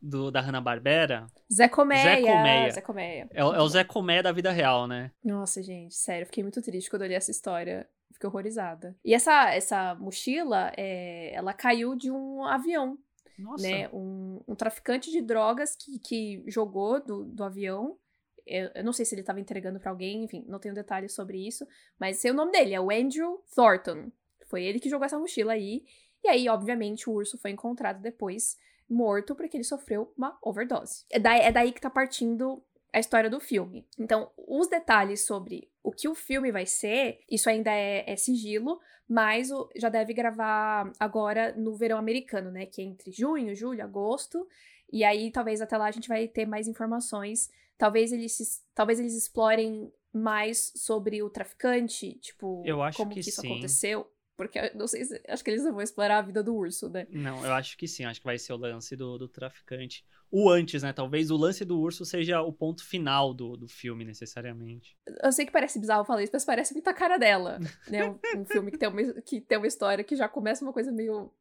[0.00, 1.26] do, da Hanna-Barbera?
[1.52, 2.02] Zé Colmeia.
[2.02, 2.70] Zé Colmeia.
[2.70, 3.28] Zé Colmeia.
[3.32, 5.10] É, é, o Zé Colmeia da vida real, né?
[5.24, 7.88] Nossa, gente, sério, fiquei muito triste quando li essa história.
[8.12, 8.96] Fiquei horrorizada.
[9.04, 12.96] E essa, essa mochila, é, ela caiu de um avião
[13.38, 13.68] nossa.
[13.68, 13.88] Né?
[13.92, 17.98] Um, um traficante de drogas que, que jogou do, do avião.
[18.46, 21.38] Eu, eu não sei se ele estava entregando para alguém, enfim, não tenho detalhes sobre
[21.38, 21.66] isso.
[21.98, 24.10] Mas sei o nome dele, é o Andrew Thornton.
[24.46, 25.84] Foi ele que jogou essa mochila aí.
[26.22, 28.56] E aí, obviamente, o urso foi encontrado depois
[28.88, 31.04] morto porque ele sofreu uma overdose.
[31.10, 32.62] É daí, é daí que tá partindo
[32.94, 33.84] a história do filme.
[33.98, 38.80] Então, os detalhes sobre o que o filme vai ser, isso ainda é, é sigilo,
[39.08, 42.66] mas o, já deve gravar agora no verão americano, né?
[42.66, 44.46] Que é entre junho, julho, agosto.
[44.92, 47.50] E aí, talvez até lá a gente vai ter mais informações.
[47.76, 52.62] Talvez eles, talvez eles explorem mais sobre o traficante, tipo,
[52.96, 53.50] como que, que isso sim.
[53.50, 54.08] aconteceu.
[54.36, 55.20] Porque não sei se.
[55.28, 57.06] Acho que eles não vão explorar a vida do urso, né?
[57.10, 58.04] Não, eu acho que sim.
[58.04, 60.04] Acho que vai ser o lance do, do traficante.
[60.36, 60.92] O antes, né?
[60.92, 64.98] Talvez o lance do urso seja o ponto final do, do filme, necessariamente.
[65.22, 67.60] Eu sei que parece bizarro falar isso, mas parece muito a cara dela.
[67.88, 68.04] Né?
[68.04, 70.90] Um, um filme que tem, uma, que tem uma história que já começa uma coisa
[70.90, 71.32] meio,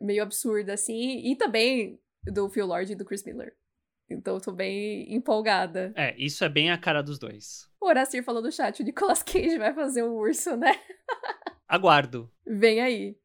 [0.00, 1.18] meio absurda, assim.
[1.26, 3.56] E também do Phil Lord e do Chris Miller.
[4.08, 5.92] Então eu tô bem empolgada.
[5.96, 7.68] É, isso é bem a cara dos dois.
[7.80, 10.80] O Horacir falou no chat, o Nicolas Cage vai fazer o urso, né?
[11.66, 12.30] Aguardo.
[12.46, 13.16] Vem aí.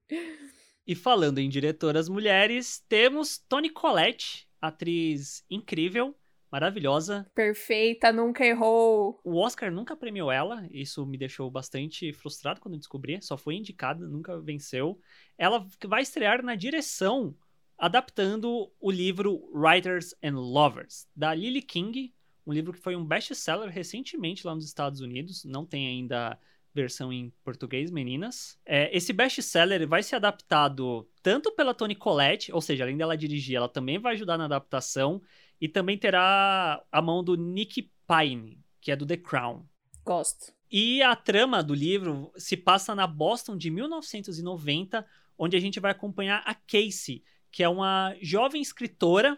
[0.88, 6.16] E falando em diretoras mulheres, temos Toni Collette, atriz incrível,
[6.52, 7.30] maravilhosa.
[7.36, 9.20] Perfeita, nunca errou.
[9.24, 13.22] O Oscar nunca premiou ela, isso me deixou bastante frustrado quando descobri.
[13.22, 15.00] Só foi indicada, nunca venceu.
[15.38, 17.36] Ela vai estrear na direção,
[17.78, 22.14] adaptando o livro Writers and Lovers, da Lily King,
[22.46, 25.44] um livro que foi um best-seller recentemente lá nos Estados Unidos.
[25.44, 26.40] Não tem ainda
[26.82, 28.60] versão em português, meninas.
[28.66, 33.56] É, esse best-seller vai ser adaptado tanto pela Toni Collette, ou seja, além dela dirigir,
[33.56, 35.22] ela também vai ajudar na adaptação,
[35.60, 39.66] e também terá a mão do Nick Pine, que é do The Crown.
[40.06, 40.54] Gosto.
[40.72, 45.06] E a trama do livro se passa na Boston de 1990,
[45.38, 49.38] onde a gente vai acompanhar a Casey, que é uma jovem escritora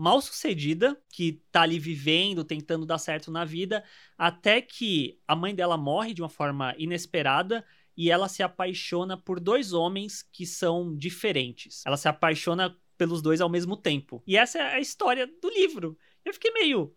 [0.00, 3.84] mal sucedida, que tá ali vivendo, tentando dar certo na vida,
[4.16, 7.62] até que a mãe dela morre de uma forma inesperada
[7.94, 11.84] e ela se apaixona por dois homens que são diferentes.
[11.84, 14.22] Ela se apaixona pelos dois ao mesmo tempo.
[14.26, 15.98] E essa é a história do livro.
[16.24, 16.96] Eu fiquei meio,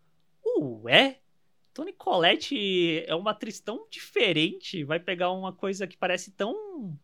[0.82, 1.20] ué?
[1.74, 6.54] Toni Collette é uma atriz tão diferente, vai pegar uma coisa que parece tão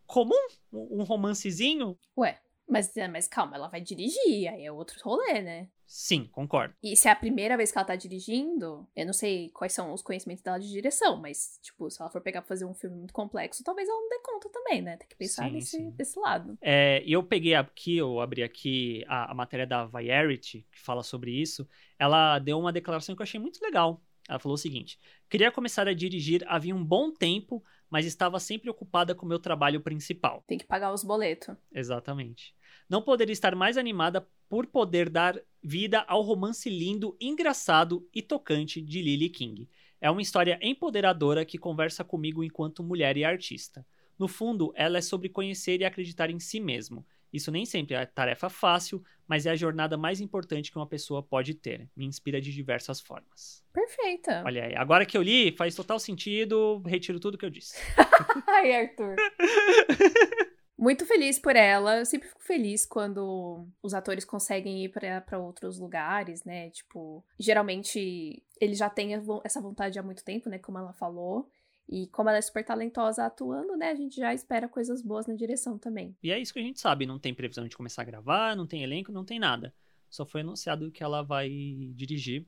[0.06, 1.98] comum, um romancezinho.
[2.16, 5.68] Ué, mas, mas calma, ela vai dirigir, aí é outro rolê, né?
[5.86, 6.72] Sim, concordo.
[6.80, 9.92] E se é a primeira vez que ela tá dirigindo, eu não sei quais são
[9.92, 12.96] os conhecimentos dela de direção, mas, tipo, se ela for pegar pra fazer um filme
[12.96, 14.96] muito complexo, talvez ela não dê conta também, né?
[14.96, 15.90] Tem que pensar Sim, nesse, sim.
[15.90, 16.56] desse lado.
[16.62, 21.02] É, e eu peguei aqui, eu abri aqui a, a matéria da Variety, que fala
[21.02, 21.68] sobre isso.
[21.98, 24.00] Ela deu uma declaração que eu achei muito legal.
[24.28, 24.96] Ela falou o seguinte:
[25.28, 29.40] Queria começar a dirigir havia um bom tempo, mas estava sempre ocupada com o meu
[29.40, 30.44] trabalho principal.
[30.46, 31.56] Tem que pagar os boletos.
[31.74, 32.54] Exatamente.
[32.90, 38.82] Não poderia estar mais animada por poder dar vida ao romance lindo, engraçado e tocante
[38.82, 39.68] de Lily King.
[40.00, 43.86] É uma história empoderadora que conversa comigo enquanto mulher e artista.
[44.18, 47.06] No fundo, ela é sobre conhecer e acreditar em si mesmo.
[47.32, 51.22] Isso nem sempre é tarefa fácil, mas é a jornada mais importante que uma pessoa
[51.22, 51.88] pode ter.
[51.94, 53.62] Me inspira de diversas formas.
[53.72, 54.42] Perfeita.
[54.44, 57.76] Olha aí, agora que eu li, faz total sentido, retiro tudo que eu disse.
[58.48, 59.14] Ai, Arthur.
[60.80, 61.98] Muito feliz por ela.
[61.98, 66.70] Eu sempre fico feliz quando os atores conseguem ir para outros lugares, né?
[66.70, 69.10] Tipo, geralmente ele já tem
[69.44, 70.58] essa vontade há muito tempo, né?
[70.58, 71.50] Como ela falou.
[71.86, 73.90] E como ela é super talentosa atuando, né?
[73.90, 76.16] A gente já espera coisas boas na direção também.
[76.22, 77.04] E é isso que a gente sabe.
[77.04, 79.74] Não tem previsão de começar a gravar, não tem elenco, não tem nada.
[80.08, 81.50] Só foi anunciado que ela vai
[81.94, 82.46] dirigir.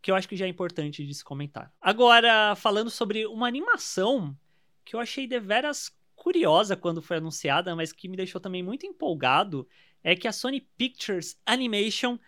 [0.00, 1.72] Que eu acho que já é importante de se comentar.
[1.80, 4.36] Agora, falando sobre uma animação
[4.84, 5.90] que eu achei deveras
[6.24, 9.68] curiosa quando foi anunciada, mas que me deixou também muito empolgado,
[10.02, 12.18] é que a Sony Pictures Animation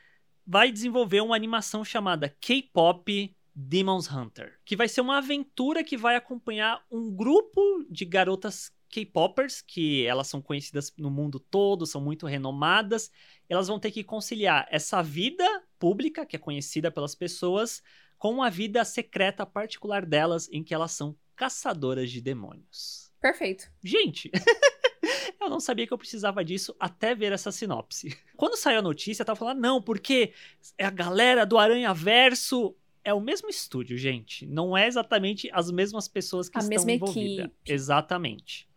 [0.46, 6.14] vai desenvolver uma animação chamada K-Pop Demons Hunter, que vai ser uma aventura que vai
[6.14, 12.26] acompanhar um grupo de garotas K-popers, que elas são conhecidas no mundo todo, são muito
[12.26, 13.11] renomadas.
[13.48, 15.44] Elas vão ter que conciliar essa vida
[15.78, 17.82] pública, que é conhecida pelas pessoas,
[18.18, 23.06] com a vida secreta particular delas, em que elas são caçadoras de demônios.
[23.20, 23.70] Perfeito.
[23.83, 24.31] Gente,
[25.40, 28.16] eu não sabia que eu precisava disso até ver essa sinopse.
[28.37, 30.33] Quando saiu a notícia, eu tava falando, não, porque
[30.79, 32.76] é a galera do Aranha Verso.
[33.05, 34.44] É o mesmo estúdio, gente.
[34.46, 37.46] Não é exatamente as mesmas pessoas que A estão mesma envolvidas.
[37.46, 37.72] equipe.
[37.72, 38.68] Exatamente.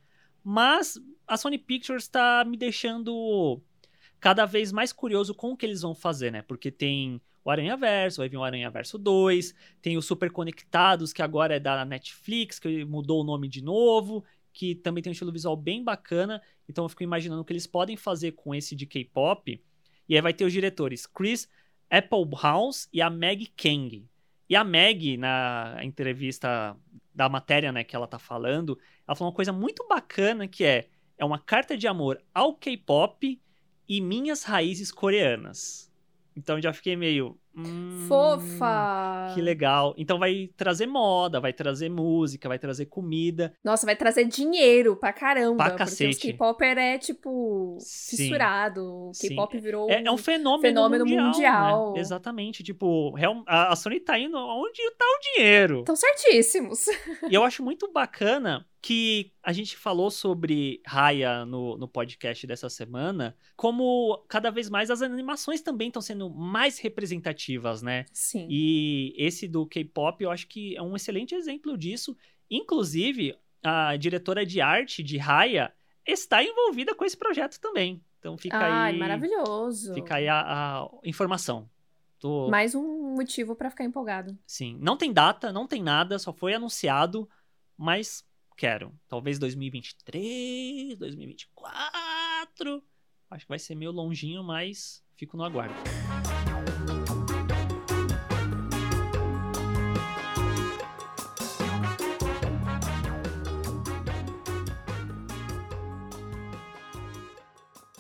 [0.44, 3.60] Mas a Sony Pictures está me deixando
[4.20, 6.42] cada vez mais curioso com o que eles vão fazer, né?
[6.44, 11.14] Porque tem o Aranha Verso, vai vir o Aranha Verso 2, tem o Super Conectados,
[11.14, 14.24] que agora é da Netflix, que mudou o nome de novo,
[14.54, 16.42] que também tem um estilo visual bem bacana.
[16.68, 19.62] Então eu fico imaginando o que eles podem fazer com esse de K-pop.
[20.08, 21.50] E aí vai ter os diretores Chris
[21.90, 24.06] Applehouse e a Meg Kang.
[24.50, 26.76] E a Meg, na entrevista
[27.14, 30.88] da matéria né, que ela tá falando, ela falou uma coisa muito bacana que é
[31.20, 33.40] é uma carta de amor ao K-pop
[33.88, 35.89] e minhas raízes coreanas.
[36.36, 37.38] Então já fiquei meio.
[37.56, 39.32] hum, Fofa!
[39.34, 39.94] Que legal.
[39.98, 43.54] Então vai trazer moda, vai trazer música, vai trazer comida.
[43.64, 45.58] Nossa, vai trazer dinheiro pra caramba.
[45.58, 46.32] Pra porque os cacete.
[46.32, 48.18] K-Popper é, tipo, Sim.
[48.18, 48.82] fissurado.
[48.84, 49.12] O.
[49.20, 49.90] K-pop virou.
[49.90, 51.26] É, é um fenômeno, fenômeno mundial.
[51.26, 51.94] mundial.
[51.94, 52.00] né?
[52.00, 52.64] Exatamente.
[52.64, 53.14] Tipo,
[53.46, 55.80] a Sony tá indo onde tá o dinheiro.
[55.80, 56.86] Estão certíssimos.
[57.30, 62.70] E eu acho muito bacana que a gente falou sobre Raya no, no podcast dessa
[62.70, 68.06] semana, como cada vez mais as animações também estão sendo mais representativas, né?
[68.14, 68.48] Sim.
[68.50, 72.16] E esse do K-pop eu acho que é um excelente exemplo disso.
[72.50, 75.74] Inclusive, a diretora de arte de Raya
[76.06, 78.02] está envolvida com esse projeto também.
[78.20, 79.00] Então fica Ai, aí.
[79.00, 79.94] maravilhoso.
[79.94, 81.70] Fica aí a, a informação.
[82.18, 82.50] Tô...
[82.50, 84.38] Mais um motivo para ficar empolgado.
[84.46, 84.78] Sim.
[84.82, 87.30] Não tem data, não tem nada, só foi anunciado,
[87.78, 88.26] mas
[88.60, 88.94] quero.
[89.08, 92.84] Talvez 2023, 2024.
[93.30, 95.74] Acho que vai ser meio longinho, mas fico no aguardo.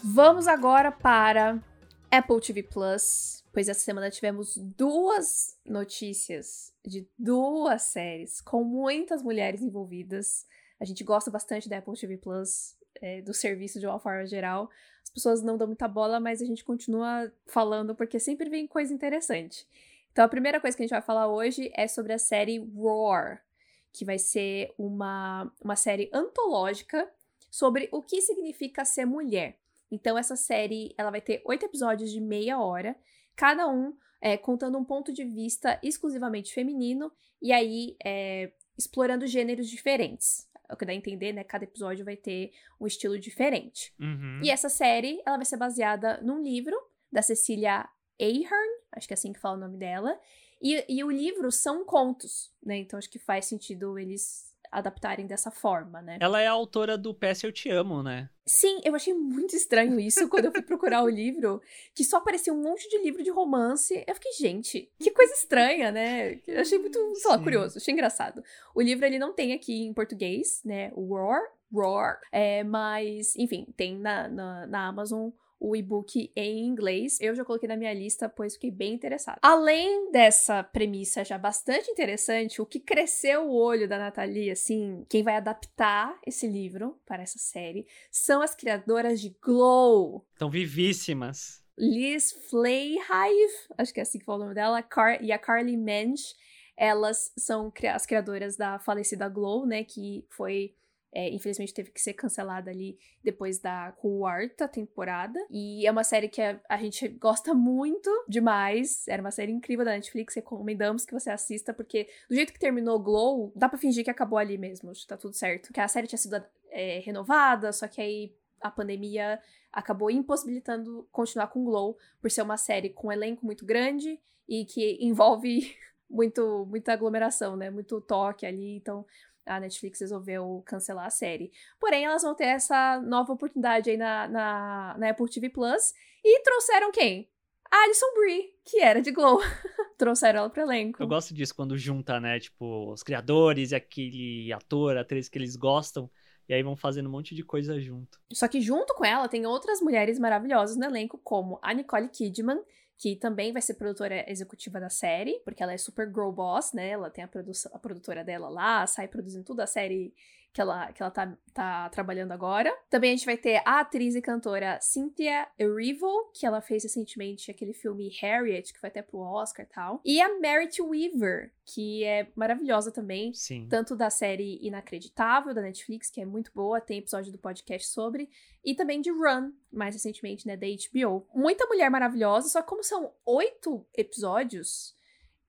[0.03, 1.63] Vamos agora para
[2.11, 9.61] Apple TV Plus, pois essa semana tivemos duas notícias de duas séries com muitas mulheres
[9.61, 10.45] envolvidas.
[10.79, 14.69] A gente gosta bastante da Apple TV Plus, é, do serviço de uma forma geral.
[15.03, 18.93] As pessoas não dão muita bola, mas a gente continua falando porque sempre vem coisa
[18.93, 19.67] interessante.
[20.11, 23.43] Então a primeira coisa que a gente vai falar hoje é sobre a série Roar,
[23.91, 27.09] que vai ser uma, uma série antológica
[27.49, 29.57] sobre o que significa ser mulher.
[29.91, 32.95] Então essa série ela vai ter oito episódios de meia hora,
[33.39, 37.09] cada um é, contando um ponto de vista exclusivamente feminino
[37.41, 40.45] e aí é, explorando gêneros diferentes.
[40.67, 41.45] É o que dá a entender, né?
[41.45, 43.93] Cada episódio vai ter um estilo diferente.
[43.97, 44.41] Uhum.
[44.43, 46.75] E essa série ela vai ser baseada num livro
[47.09, 47.87] da Cecília
[48.19, 50.19] Ahern, acho que é assim que fala o nome dela.
[50.61, 52.77] E, e o livro são contos, né?
[52.77, 56.17] Então acho que faz sentido eles adaptarem dessa forma, né?
[56.19, 58.29] Ela é a autora do PS Eu Te Amo, né?
[58.45, 61.61] Sim, eu achei muito estranho isso quando eu fui procurar o livro,
[61.93, 64.03] que só aparecia um monte de livro de romance.
[64.07, 66.39] Eu fiquei, gente, que coisa estranha, né?
[66.47, 67.43] Eu achei muito, sei lá, Sim.
[67.43, 68.43] curioso, achei engraçado.
[68.73, 70.91] O livro ele não tem aqui em português, né?
[70.95, 71.41] O Roar,
[71.71, 75.29] Roar, é, mas, enfim, tem na, na, na Amazon
[75.59, 77.19] o e-book em inglês.
[77.19, 79.39] Eu já coloquei na minha lista, pois fiquei bem interessada.
[79.41, 85.23] Além dessa premissa já bastante interessante, o que cresceu o olho da Nathalie, assim, quem
[85.23, 90.25] vai adaptar esse livro para essa série são as criadoras de Glow.
[90.33, 91.63] Estão vivíssimas.
[91.77, 95.77] Liz Flayhive, acho que é assim que fala o nome dela, Car e a Carly
[95.77, 96.35] Mensch.
[96.75, 99.83] Elas são as criadoras da falecida Glow, né?
[99.83, 100.75] Que foi.
[101.11, 105.39] É, infelizmente teve que ser cancelada ali depois da quarta temporada.
[105.49, 109.07] E é uma série que a, a gente gosta muito demais.
[109.07, 110.35] Era uma série incrível da Netflix.
[110.35, 114.37] Recomendamos que você assista, porque do jeito que terminou Glow, dá pra fingir que acabou
[114.37, 114.91] ali mesmo.
[115.07, 115.73] Tá tudo certo.
[115.73, 119.39] Que a série tinha sido é, renovada, só que aí a pandemia
[119.71, 124.65] acabou impossibilitando continuar com Glow por ser uma série com um elenco muito grande e
[124.65, 125.75] que envolve
[126.09, 127.69] muito muita aglomeração, né?
[127.69, 129.05] Muito toque ali, então
[129.49, 131.51] a Netflix resolveu cancelar a série.
[131.79, 135.93] Porém, elas vão ter essa nova oportunidade aí na, na, na Apple TV Plus
[136.23, 137.29] e trouxeram quem?
[137.71, 139.39] A Alison Brie, que era de Glow.
[139.97, 141.03] trouxeram ela pro elenco.
[141.03, 142.39] Eu gosto disso quando junta, né?
[142.39, 146.09] Tipo, os criadores e aquele ator, atriz que eles gostam.
[146.47, 148.19] E aí vão fazendo um monte de coisa junto.
[148.33, 152.59] Só que junto com ela tem outras mulheres maravilhosas no elenco, como a Nicole Kidman,
[152.99, 156.89] que também vai ser produtora executiva da série, porque ela é super girl boss, né?
[156.89, 160.13] Ela tem a, produção, a produtora dela lá, sai produzindo tudo a série
[160.51, 162.75] que ela, que ela tá, tá trabalhando agora.
[162.89, 167.51] Também a gente vai ter a atriz e cantora Cynthia Erivo, que ela fez recentemente
[167.51, 170.01] aquele filme Harriet, que foi até pro Oscar e tal.
[170.03, 173.67] E a Merit Weaver, que é maravilhosa também, Sim.
[173.69, 178.29] tanto da série Inacreditável, da Netflix, que é muito boa, tem episódio do podcast sobre,
[178.63, 181.27] e também de Run, mais recentemente, né, da HBO.
[181.33, 184.95] Muita mulher maravilhosa, só que como são oito episódios,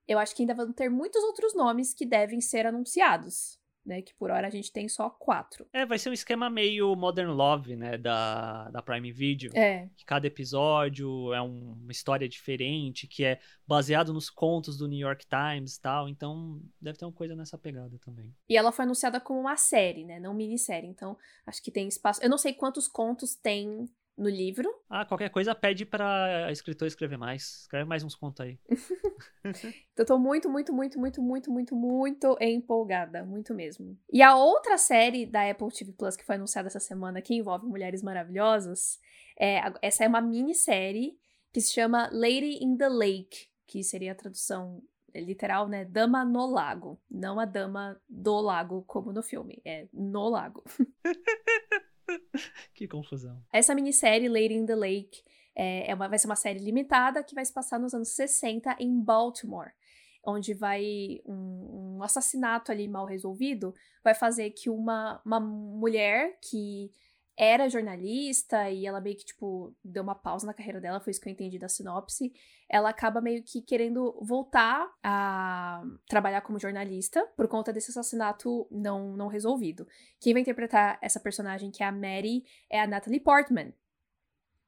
[0.07, 4.13] eu acho que ainda vão ter muitos outros nomes que devem ser anunciados, né, que
[4.13, 5.65] por hora a gente tem só quatro.
[5.73, 7.97] É, vai ser um esquema meio Modern Love, né?
[7.97, 9.51] Da, da Prime Video.
[9.55, 14.87] É, Que cada episódio é um- uma história diferente, que é baseado nos contos do
[14.87, 16.07] New York Times e tal.
[16.07, 18.33] Então, deve ter uma coisa nessa pegada também.
[18.49, 22.21] e ela foi anunciada como uma série, né, não minissérie, então acho que tem espaço.
[22.23, 23.89] Eu não sei quantos contos tem
[24.21, 27.61] no livro, Ah, qualquer coisa pede pra escritor escrever mais.
[27.61, 28.59] Escreve mais uns contos aí.
[29.93, 33.25] Então, tô muito, muito, muito, muito, muito, muito, muito empolgada.
[33.25, 33.97] Muito mesmo.
[34.11, 37.65] E a outra série da Apple TV Plus que foi anunciada essa semana, que envolve
[37.65, 38.99] mulheres maravilhosas,
[39.39, 41.17] é, essa é uma minissérie
[41.51, 44.81] que se chama Lady in the Lake, que seria a tradução
[45.13, 45.83] literal, né?
[45.85, 46.99] Dama no Lago.
[47.09, 49.61] Não a dama do lago, como no filme.
[49.65, 50.63] É no lago.
[52.73, 53.41] Que confusão.
[53.51, 55.23] Essa minissérie, Lady in the Lake,
[55.55, 58.77] é, é uma, vai ser uma série limitada que vai se passar nos anos 60
[58.79, 59.71] em Baltimore,
[60.25, 66.91] onde vai um, um assassinato ali mal resolvido vai fazer que uma, uma mulher que
[67.41, 71.19] era jornalista e ela meio que, tipo, deu uma pausa na carreira dela, foi isso
[71.19, 72.31] que eu entendi da sinopse.
[72.69, 79.17] Ela acaba meio que querendo voltar a trabalhar como jornalista por conta desse assassinato não,
[79.17, 79.87] não resolvido.
[80.19, 83.73] Quem vai interpretar essa personagem, que é a Mary, é a Natalie Portman.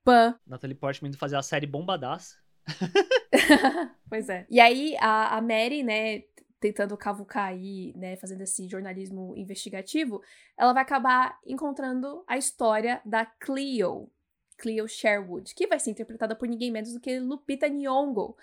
[0.03, 0.35] Pã.
[0.47, 2.35] Natalie Portman indo fazer a série Bombadaça.
[4.09, 4.47] pois é.
[4.49, 6.23] E aí, a, a Mary, né,
[6.63, 10.23] tentando cavucar aí, né, fazendo esse jornalismo investigativo,
[10.57, 14.09] ela vai acabar encontrando a história da Cleo,
[14.57, 18.37] Cleo Sherwood, que vai ser interpretada por ninguém menos do que Lupita Nyong'o,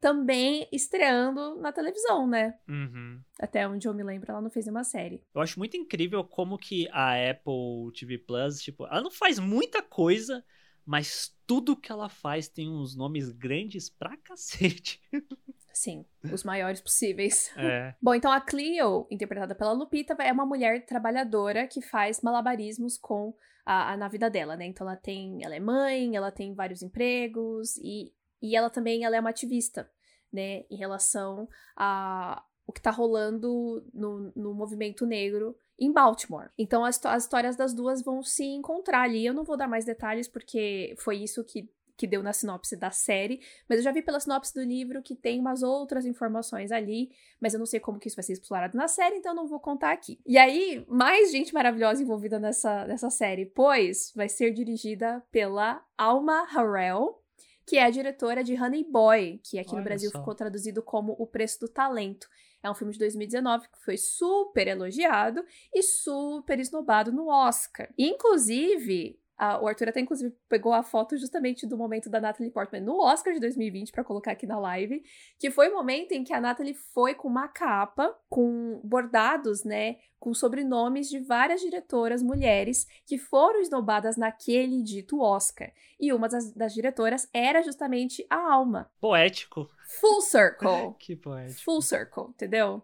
[0.00, 2.58] também estreando na televisão, né?
[2.66, 3.20] Uhum.
[3.38, 5.22] Até onde eu me lembro, ela não fez nenhuma série.
[5.34, 9.82] Eu acho muito incrível como que a Apple TV Plus, tipo, ela não faz muita
[9.82, 10.42] coisa,
[10.86, 15.02] mas tudo que ela faz tem uns nomes grandes pra cacete.
[15.78, 17.52] Sim, os maiores possíveis.
[17.56, 17.94] É.
[18.02, 23.32] Bom, então a Cleo, interpretada pela Lupita, é uma mulher trabalhadora que faz malabarismos com
[23.64, 24.66] a, a, na vida dela, né?
[24.66, 28.12] Então ela tem, ela é mãe, ela tem vários empregos e,
[28.42, 29.88] e ela também ela é uma ativista,
[30.32, 30.64] né?
[30.68, 36.50] Em relação a o que tá rolando no, no movimento negro em Baltimore.
[36.58, 39.24] Então as, as histórias das duas vão se encontrar ali.
[39.24, 42.92] Eu não vou dar mais detalhes porque foi isso que que deu na sinopse da
[42.92, 47.10] série, mas eu já vi pela sinopse do livro que tem umas outras informações ali,
[47.40, 49.58] mas eu não sei como que isso vai ser explorado na série, então não vou
[49.58, 50.20] contar aqui.
[50.24, 56.44] E aí, mais gente maravilhosa envolvida nessa, nessa série, pois vai ser dirigida pela Alma
[56.44, 57.20] Harrell,
[57.66, 60.20] que é a diretora de Honey Boy, que aqui Olha no Brasil só.
[60.20, 62.28] ficou traduzido como O Preço do Talento.
[62.62, 65.44] É um filme de 2019 que foi super elogiado
[65.74, 67.92] e super esnobado no Oscar.
[67.98, 72.80] Inclusive, a, o Arthur até, inclusive, pegou a foto justamente do momento da Natalie Portman
[72.80, 75.00] no Oscar de 2020 para colocar aqui na live,
[75.38, 79.98] que foi o momento em que a Natalie foi com uma capa com bordados, né,
[80.18, 85.72] com sobrenomes de várias diretoras mulheres que foram esnobadas naquele dito Oscar.
[86.00, 88.90] E uma das, das diretoras era justamente a Alma.
[89.00, 89.70] Poético.
[90.00, 90.94] Full circle.
[90.98, 91.60] que poético.
[91.62, 92.82] Full circle, entendeu?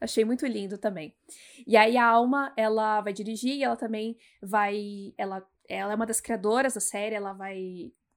[0.00, 1.12] Achei muito lindo também.
[1.66, 6.06] E aí a Alma, ela vai dirigir e ela também vai, ela ela é uma
[6.06, 7.58] das criadoras da série, ela vai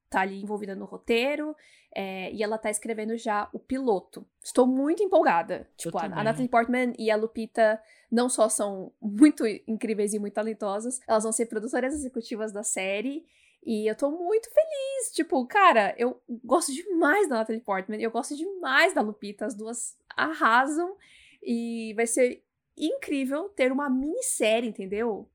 [0.06, 1.56] estar tá ali envolvida no roteiro,
[1.94, 4.26] é, e ela tá escrevendo já o piloto.
[4.44, 5.70] Estou muito empolgada.
[5.78, 10.34] Tipo, a, a Natalie Portman e a Lupita não só são muito incríveis e muito
[10.34, 13.26] talentosas, elas vão ser produtoras executivas da série.
[13.64, 15.12] E eu tô muito feliz.
[15.14, 19.46] Tipo, cara, eu gosto demais da Natalie Portman, eu gosto demais da Lupita.
[19.46, 20.96] As duas arrasam.
[21.44, 22.44] E vai ser
[22.78, 25.30] incrível ter uma minissérie, entendeu?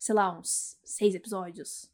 [0.00, 1.90] Sei lá, uns seis episódios,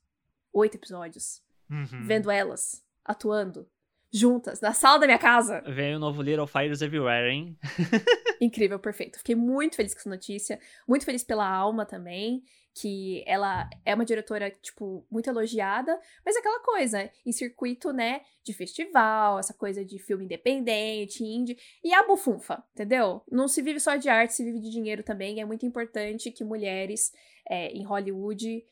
[0.53, 2.07] oito episódios, uhum.
[2.07, 3.69] vendo elas atuando
[4.13, 5.61] juntas na sala da minha casa.
[5.67, 7.59] Vem o novo Little Fires Everywhere, hein?
[8.41, 9.19] Incrível, perfeito.
[9.19, 12.45] Fiquei muito feliz com essa notícia, muito feliz pela Alma também,
[12.79, 18.21] que ela é uma diretora, tipo, muito elogiada, mas é aquela coisa, em circuito, né,
[18.45, 23.23] de festival, essa coisa de filme independente, indie, e a bufunfa, entendeu?
[23.31, 26.45] Não se vive só de arte, se vive de dinheiro também, é muito importante que
[26.45, 27.13] mulheres
[27.49, 28.63] é, em Hollywood,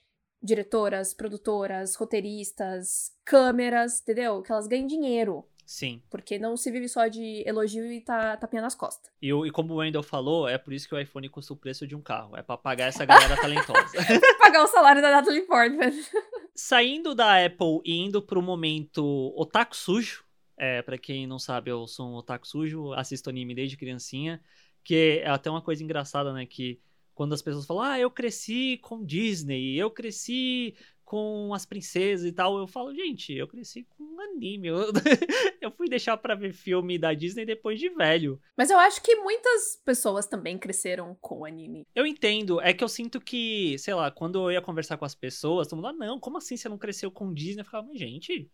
[0.43, 4.43] diretoras, produtoras, roteiristas, câmeras, entendeu?
[4.43, 5.49] Que elas ganhem dinheiro.
[5.67, 6.03] Sim.
[6.11, 9.11] Porque não se vive só de elogio e tá tapinha nas costas.
[9.21, 11.87] E, e como o Wendell falou, é por isso que o iPhone custa o preço
[11.87, 12.37] de um carro.
[12.37, 13.93] É pra pagar essa galera talentosa.
[14.39, 15.93] pagar o salário da Natalie Portman.
[16.55, 20.25] Saindo da Apple e indo pro momento otaku sujo.
[20.57, 24.41] É, pra quem não sabe, eu sou um otaku sujo, assisto anime desde criancinha.
[24.83, 26.45] Que é até uma coisa engraçada, né?
[26.47, 26.81] Que
[27.15, 30.75] quando as pessoas falam, ah, eu cresci com Disney, eu cresci
[31.15, 34.67] com as princesas e tal, eu falo, gente, eu cresci com anime.
[34.67, 34.79] Eu,
[35.63, 38.41] eu fui deixar para ver filme da Disney depois de velho.
[38.57, 41.87] Mas eu acho que muitas pessoas também cresceram com anime.
[41.95, 45.15] Eu entendo, é que eu sinto que, sei lá, quando eu ia conversar com as
[45.15, 47.61] pessoas, todo mundo, ah, não, como assim você não cresceu com Disney?
[47.61, 48.51] Eu ficava, gente,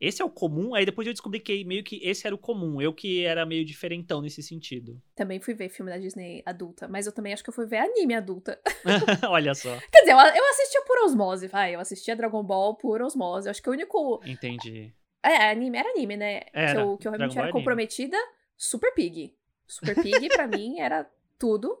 [0.00, 0.74] esse é o comum.
[0.74, 2.80] Aí depois eu descobri que meio que esse era o comum.
[2.80, 5.00] Eu que era meio diferentão nesse sentido.
[5.14, 7.78] Também fui ver filme da Disney adulta, mas eu também acho que eu fui ver
[7.78, 8.58] anime adulta.
[9.28, 9.76] Olha só.
[9.92, 11.74] Quer dizer, eu, eu assistia por osmose, vai.
[11.74, 13.46] Eu assistia Dragon Ball por osmose.
[13.46, 14.20] Eu acho que o único.
[14.24, 14.92] Entendi.
[15.22, 16.42] É, anime, era anime, né?
[16.52, 16.74] Era.
[16.74, 18.16] Que eu, que eu realmente Dragon era é comprometida.
[18.56, 19.34] Super Pig.
[19.66, 21.78] Super Pig, pra mim, era tudo.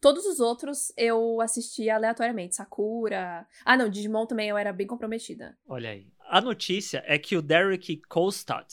[0.00, 2.56] Todos os outros eu assistia aleatoriamente.
[2.56, 3.46] Sakura.
[3.64, 5.58] Ah, não, Digimon também eu era bem comprometida.
[5.68, 6.06] Olha aí.
[6.32, 8.64] A notícia é que o Derek Kolstad,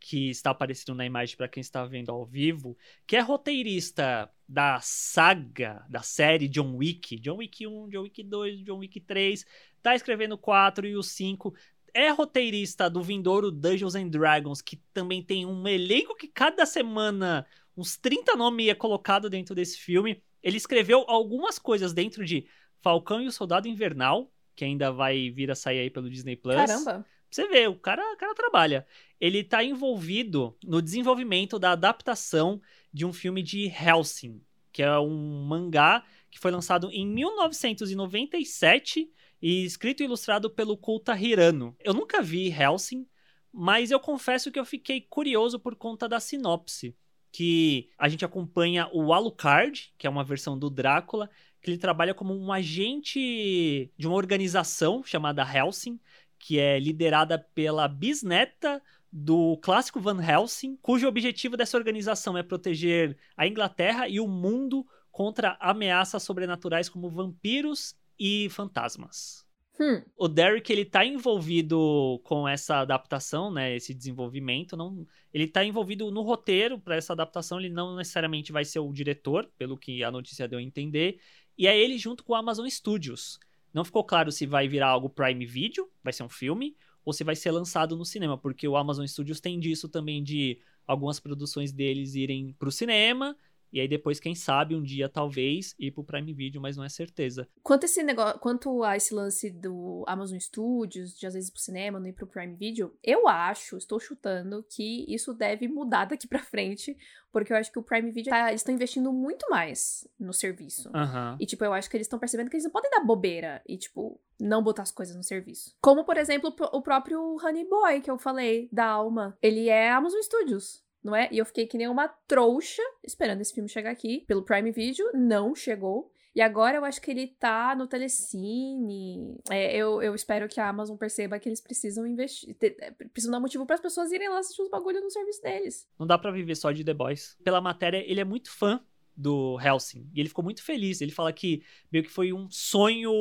[0.00, 4.80] que está aparecendo na imagem para quem está vendo ao vivo, que é roteirista da
[4.80, 9.46] saga, da série John Wick, John Wick 1, John Wick 2, John Wick 3,
[9.80, 11.54] tá escrevendo o 4 e o 5,
[11.94, 17.46] é roteirista do vindouro Dungeons and Dragons, que também tem um elenco que cada semana
[17.76, 20.20] uns 30 nomes é colocado dentro desse filme.
[20.42, 22.48] Ele escreveu algumas coisas dentro de
[22.82, 26.56] Falcão e o Soldado Invernal, que ainda vai vir a sair aí pelo Disney Plus.
[26.56, 27.06] Caramba!
[27.30, 28.86] Você vê, o cara, o cara trabalha.
[29.20, 32.60] Ele está envolvido no desenvolvimento da adaptação
[32.92, 34.40] de um filme de Helsing,
[34.72, 39.10] que é um mangá que foi lançado em 1997
[39.42, 41.76] e escrito e ilustrado pelo Kulta Hirano.
[41.80, 43.06] Eu nunca vi Helsing,
[43.52, 46.96] Mas eu confesso que eu fiquei curioso por conta da sinopse.
[47.30, 51.30] Que a gente acompanha o Alucard, que é uma versão do Drácula,
[51.64, 55.98] que ele trabalha como um agente de uma organização chamada Helsing,
[56.38, 63.16] que é liderada pela bisneta do clássico Van Helsing, cujo objetivo dessa organização é proteger
[63.34, 69.44] a Inglaterra e o mundo contra ameaças sobrenaturais como vampiros e fantasmas.
[69.80, 70.02] Hum.
[70.16, 76.10] O Derek ele tá envolvido com essa adaptação, né, esse desenvolvimento, não, ele tá envolvido
[76.12, 80.12] no roteiro para essa adaptação, ele não necessariamente vai ser o diretor, pelo que a
[80.12, 81.18] notícia deu a entender,
[81.56, 83.38] e é ele junto com a Amazon Studios.
[83.72, 87.24] Não ficou claro se vai virar algo Prime Video, vai ser um filme, ou se
[87.24, 91.72] vai ser lançado no cinema, porque o Amazon Studios tem disso também de algumas produções
[91.72, 93.36] deles irem pro cinema
[93.74, 96.88] e aí depois, quem sabe, um dia talvez ir pro Prime Video, mas não é
[96.88, 97.48] certeza.
[97.60, 101.98] Quanto esse negócio, quanto a esse lance do Amazon Studios, de às vezes pro cinema,
[101.98, 106.38] não ir pro Prime Video, eu acho, estou chutando que isso deve mudar daqui para
[106.38, 106.96] frente,
[107.32, 110.88] porque eu acho que o Prime Video tá, eles estão investindo muito mais no serviço.
[110.90, 111.36] Uhum.
[111.40, 113.76] E tipo, eu acho que eles estão percebendo que eles não podem dar bobeira e
[113.76, 115.74] tipo não botar as coisas no serviço.
[115.80, 120.22] Como, por exemplo, o próprio Honey Boy que eu falei da Alma, ele é Amazon
[120.22, 121.28] Studios não é?
[121.30, 125.06] E eu fiquei que nem uma trouxa esperando esse filme chegar aqui pelo Prime Video,
[125.12, 126.10] não chegou.
[126.34, 129.38] E agora eu acho que ele tá no Telecine.
[129.48, 132.56] É, eu, eu espero que a Amazon perceba que eles precisam investir.
[132.56, 135.40] Ter, é, precisam dar motivo para as pessoas irem lá assistir os bagulhos no serviço
[135.40, 135.86] deles.
[135.96, 137.36] Não dá para viver só de The Boys.
[137.44, 138.84] Pela matéria, ele é muito fã
[139.16, 140.10] do Helsing.
[140.14, 141.00] E ele ficou muito feliz.
[141.00, 141.62] Ele fala que
[141.92, 143.12] meio que foi um sonho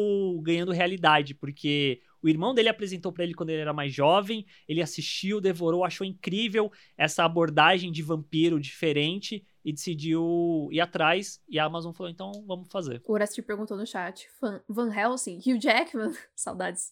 [0.41, 4.81] ganhando realidade, porque o irmão dele apresentou para ele quando ele era mais jovem, ele
[4.81, 11.41] assistiu, devorou, achou incrível essa abordagem de vampiro diferente e decidiu ir atrás.
[11.47, 13.01] E a Amazon falou: então vamos fazer.
[13.05, 14.27] O Horace perguntou no chat:
[14.67, 16.13] Van Helsing, Hugh Jackman?
[16.35, 16.91] Saudades.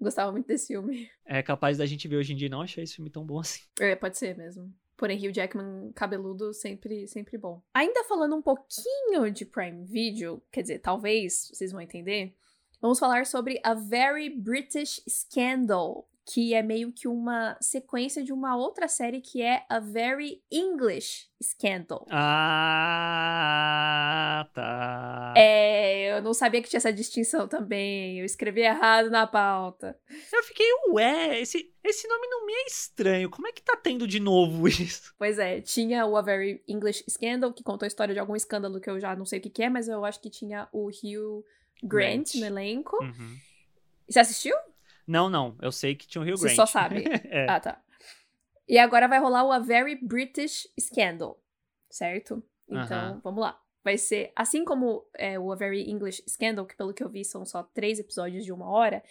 [0.00, 1.08] Gostava muito desse filme.
[1.24, 3.62] É capaz da gente ver hoje em dia não achar esse filme tão bom assim.
[3.80, 4.72] É, pode ser mesmo.
[4.96, 7.62] Porém, Hugh Jackman cabeludo sempre, sempre bom.
[7.74, 12.34] Ainda falando um pouquinho de Prime Video, quer dizer, talvez vocês vão entender.
[12.80, 18.56] Vamos falar sobre A Very British Scandal, que é meio que uma sequência de uma
[18.56, 22.04] outra série que é A Very English Scandal.
[23.30, 25.34] Ah, tá.
[25.36, 28.18] É, eu não sabia que tinha essa distinção também.
[28.18, 29.96] Eu escrevi errado na pauta.
[30.32, 33.30] Eu fiquei, ué, esse, esse nome não me é estranho.
[33.30, 35.14] Como é que tá tendo de novo isso?
[35.16, 38.80] Pois é, tinha o A Very English Scandal, que contou a história de algum escândalo
[38.80, 40.88] que eu já não sei o que, que é, mas eu acho que tinha o
[40.88, 41.44] Hugh
[41.84, 42.34] Grant, Grant.
[42.34, 42.96] no elenco.
[43.00, 43.36] Uhum.
[44.08, 44.56] Você assistiu?
[45.06, 45.56] Não, não.
[45.60, 46.50] Eu sei que tinha o Hugh Grant.
[46.50, 47.04] Você só sabe.
[47.30, 47.46] é.
[47.48, 47.80] Ah, tá.
[48.68, 51.40] E agora vai rolar o A Very British Scandal,
[51.88, 52.42] certo?
[52.68, 53.20] Então, uhum.
[53.22, 53.60] vamos lá.
[53.84, 57.24] Vai ser, assim como é, o A Very English Scandal, que pelo que eu vi
[57.24, 59.04] são só três episódios de uma hora,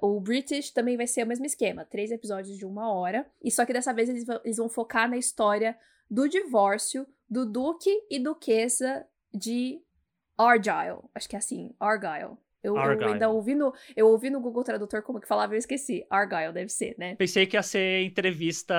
[0.00, 3.30] o British também vai ser o mesmo esquema, três episódios de uma hora.
[3.42, 5.78] E só que dessa vez eles eles vão focar na história
[6.10, 9.80] do divórcio do Duque e Duquesa de
[10.36, 11.04] Argyle.
[11.14, 12.36] Acho que é assim, Argyle.
[12.62, 16.06] Eu, eu, ainda ouvi no, eu ouvi no Google Tradutor como que falava, eu esqueci.
[16.08, 17.16] Argyle deve ser, né?
[17.16, 18.74] Pensei que ia ser entrevista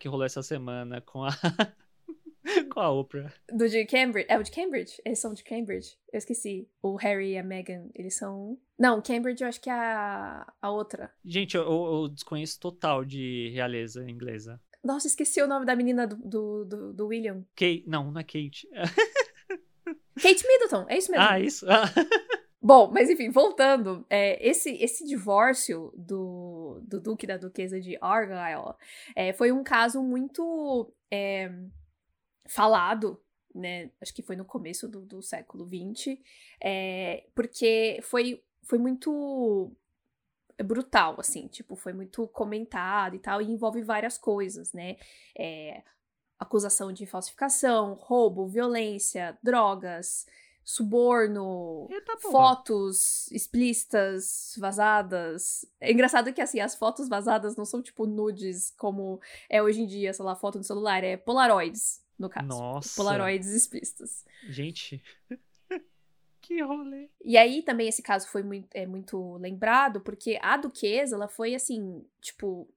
[0.00, 1.30] que rolou essa semana com a
[2.72, 3.32] com a Oprah.
[3.50, 4.26] Do de Cambridge.
[4.28, 5.00] É o de Cambridge?
[5.04, 5.96] Eles são de Cambridge.
[6.12, 6.68] Eu esqueci.
[6.82, 8.58] O Harry e a Meghan, eles são.
[8.78, 11.12] Não, Cambridge eu acho que é a, a outra.
[11.24, 14.60] Gente, eu, eu desconheço total de realeza inglesa.
[14.82, 17.44] Nossa, esqueci o nome da menina do, do, do, do William.
[17.54, 17.84] Kate.
[17.86, 18.68] Não, não é Kate.
[20.20, 21.26] Kate Middleton, é isso mesmo.
[21.26, 21.66] Ah, isso.
[22.62, 27.98] Bom, mas enfim, voltando, é, esse, esse divórcio do, do Duque e da Duquesa de
[28.00, 28.76] Argyle
[29.16, 31.50] é, foi um caso muito é,
[32.46, 33.20] falado,
[33.52, 33.90] né?
[34.00, 36.16] Acho que foi no começo do, do século XX,
[36.62, 39.72] é, porque foi, foi muito
[40.64, 44.96] brutal, assim, tipo, foi muito comentado e tal, e envolve várias coisas, né?
[45.36, 45.82] É,
[46.38, 50.26] acusação de falsificação, roubo, violência, drogas,
[50.64, 55.64] suborno, Eita, fotos explícitas, vazadas.
[55.80, 59.86] É engraçado que, assim, as fotos vazadas não são, tipo, nudes, como é hoje em
[59.86, 62.46] dia, sei lá, foto no celular, é polaroids, no caso.
[62.46, 62.96] Nossa.
[62.96, 64.24] Polaroids explícitas.
[64.48, 65.02] Gente...
[66.40, 67.08] que rolê.
[67.24, 71.54] E aí, também, esse caso foi muito, é, muito lembrado, porque a duquesa, ela foi,
[71.54, 72.68] assim, tipo,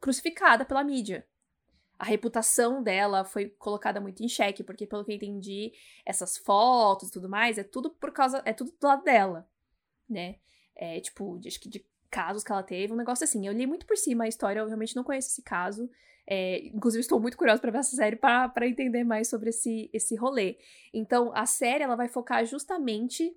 [0.00, 1.26] crucificada pela mídia
[1.98, 5.72] a reputação dela foi colocada muito em xeque, porque pelo que eu entendi,
[6.04, 9.48] essas fotos e tudo mais, é tudo por causa, é tudo do lado dela,
[10.08, 10.36] né?
[10.74, 13.46] É, tipo, de, acho que de casos que ela teve, um negócio assim.
[13.46, 15.90] Eu li muito por cima a história, eu realmente não conheço esse caso.
[16.26, 20.16] É, inclusive, estou muito curiosa para ver essa série para entender mais sobre esse, esse
[20.16, 20.58] rolê.
[20.92, 23.34] Então, a série ela vai focar justamente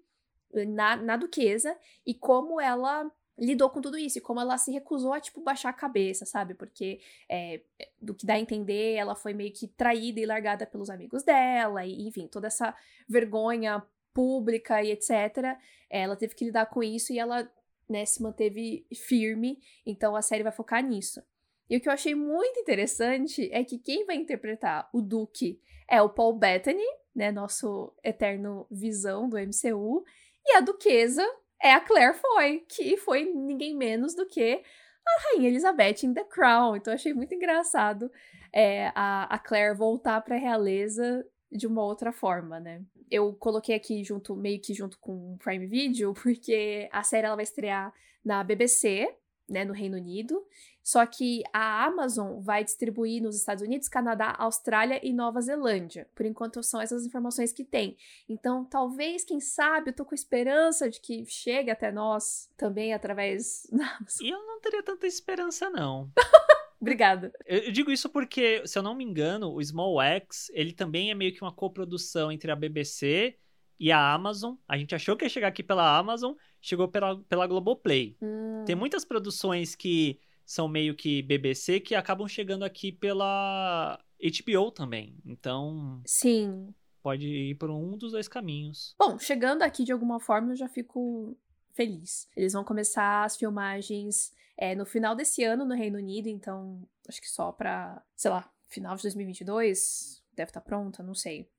[0.51, 3.09] na, na duquesa e como ela
[3.39, 6.53] lidou com tudo isso e como ela se recusou a, tipo, baixar a cabeça, sabe?
[6.53, 7.61] Porque, é,
[8.01, 11.85] do que dá a entender, ela foi meio que traída e largada pelos amigos dela,
[11.85, 12.75] e enfim, toda essa
[13.07, 13.83] vergonha
[14.13, 15.57] pública e etc.
[15.89, 17.49] Ela teve que lidar com isso e ela,
[17.87, 21.23] né, se manteve firme, então a série vai focar nisso.
[21.69, 26.01] E o que eu achei muito interessante é que quem vai interpretar o Duque é
[26.01, 26.85] o Paul Bettany,
[27.15, 30.03] né, nosso eterno visão do MCU,
[30.45, 31.25] e a Duquesa
[31.61, 34.61] é a Claire Foy, que foi ninguém menos do que
[35.05, 36.75] a Rainha Elizabeth em The Crown.
[36.75, 38.11] Então achei muito engraçado
[38.53, 42.81] é, a, a Claire voltar para a realeza de uma outra forma, né?
[43.09, 47.35] Eu coloquei aqui junto, meio que junto com o Prime Video, porque a série ela
[47.35, 47.93] vai estrear
[48.23, 49.09] na BBC,
[49.49, 50.45] né, no Reino Unido.
[50.81, 56.07] Só que a Amazon vai distribuir nos Estados Unidos, Canadá, Austrália e Nova Zelândia.
[56.15, 57.97] Por enquanto são essas informações que tem.
[58.27, 63.67] Então, talvez, quem sabe, eu tô com esperança de que chegue até nós também através
[63.71, 64.25] da Amazon.
[64.25, 66.09] E eu não teria tanta esperança, não.
[66.81, 67.33] Obrigada.
[67.45, 71.13] Eu digo isso porque, se eu não me engano, o Small X, ele também é
[71.13, 73.37] meio que uma coprodução entre a BBC
[73.79, 74.55] e a Amazon.
[74.67, 78.17] A gente achou que ia chegar aqui pela Amazon, chegou pela, pela Globoplay.
[78.21, 78.63] Hum.
[78.65, 85.15] Tem muitas produções que são meio que BBC que acabam chegando aqui pela HBO também.
[85.25, 86.01] Então.
[86.05, 86.73] Sim.
[87.01, 88.93] Pode ir por um dos dois caminhos.
[88.99, 91.37] Bom, chegando aqui de alguma forma, eu já fico
[91.71, 92.27] feliz.
[92.35, 97.21] Eles vão começar as filmagens é, no final desse ano no Reino Unido, então acho
[97.21, 101.49] que só pra, sei lá, final de 2022 deve estar tá pronta, não sei.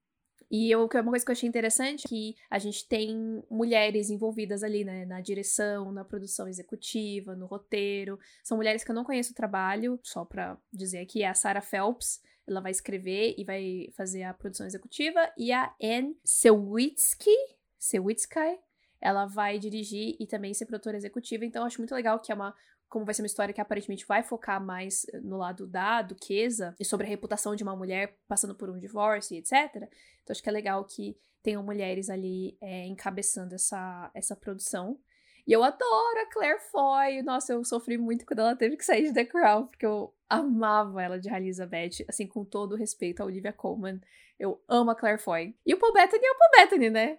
[0.51, 4.63] E eu, uma coisa que eu achei interessante é que a gente tem mulheres envolvidas
[4.63, 5.05] ali, né?
[5.05, 8.19] Na direção, na produção executiva, no roteiro.
[8.43, 11.61] São mulheres que eu não conheço o trabalho, só pra dizer aqui, é a Sarah
[11.61, 12.21] Phelps.
[12.47, 15.33] Ela vai escrever e vai fazer a produção executiva.
[15.39, 17.37] E a Anne Sewitsky,
[17.79, 18.59] Sewitsky,
[19.01, 21.45] ela vai dirigir e também ser produtora executiva.
[21.45, 22.55] Então, eu acho muito legal que é uma
[22.91, 26.75] como vai ser uma história que aparentemente vai focar mais eh, no lado da duquesa
[26.79, 29.77] e sobre a reputação de uma mulher passando por um divórcio e etc.
[29.77, 34.99] Então acho que é legal que tenham mulheres ali é, encabeçando essa, essa produção.
[35.47, 37.23] E eu adoro a Claire Foy.
[37.23, 41.03] Nossa, eu sofri muito quando ela teve que sair de The Crown, porque eu amava
[41.03, 44.01] ela de Elizabeth, assim, com todo o respeito a Olivia Colman.
[44.39, 45.57] Eu amo a Claire Foy.
[45.65, 47.19] E o Paul Bettany é o Paul Bettany, né?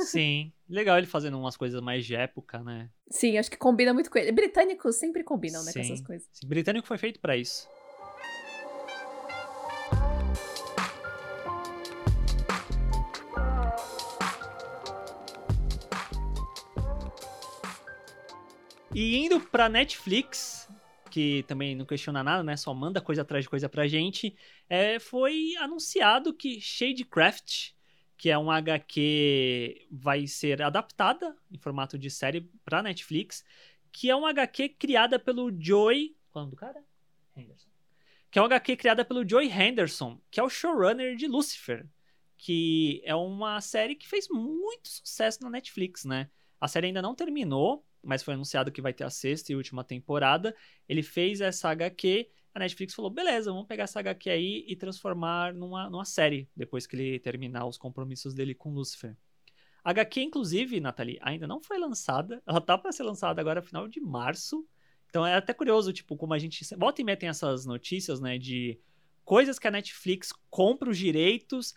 [0.00, 0.52] Sim.
[0.68, 2.90] Legal ele fazendo umas coisas mais de época, né?
[3.10, 4.32] Sim, acho que combina muito com ele.
[4.32, 5.80] Britânicos sempre combinam, né, Sim.
[5.80, 6.28] com essas coisas.
[6.32, 6.46] Sim.
[6.46, 7.68] Britânico foi feito para isso.
[18.94, 20.68] E indo pra Netflix,
[21.10, 22.56] que também não questiona nada, né?
[22.56, 24.36] Só manda coisa atrás de coisa pra gente.
[24.68, 27.72] É, foi anunciado que Shadecraft,
[28.22, 33.44] que é um HQ, vai ser adaptada em formato de série pra Netflix,
[33.90, 36.16] que é um HQ criada pelo Joey.
[36.30, 36.84] Qual é o nome do cara?
[37.36, 37.68] Henderson.
[38.30, 41.84] Que é um HQ criada pelo Joey Henderson, que é o showrunner de Lucifer,
[42.38, 46.30] que é uma série que fez muito sucesso na Netflix, né?
[46.60, 49.82] A série ainda não terminou, mas foi anunciado que vai ter a sexta e última
[49.82, 50.54] temporada.
[50.88, 55.54] Ele fez essa HQ, a Netflix falou: beleza, vamos pegar essa HQ aí e transformar
[55.54, 59.16] numa, numa série, depois que ele terminar os compromissos dele com Lucifer.
[59.84, 62.42] A HQ, inclusive, Nathalie, ainda não foi lançada.
[62.46, 64.66] Ela tá para ser lançada agora final de março.
[65.08, 66.64] Então é até curioso, tipo, como a gente.
[66.76, 68.38] Volta e meia tem essas notícias, né?
[68.38, 68.78] De
[69.24, 71.74] coisas que a Netflix compra os direitos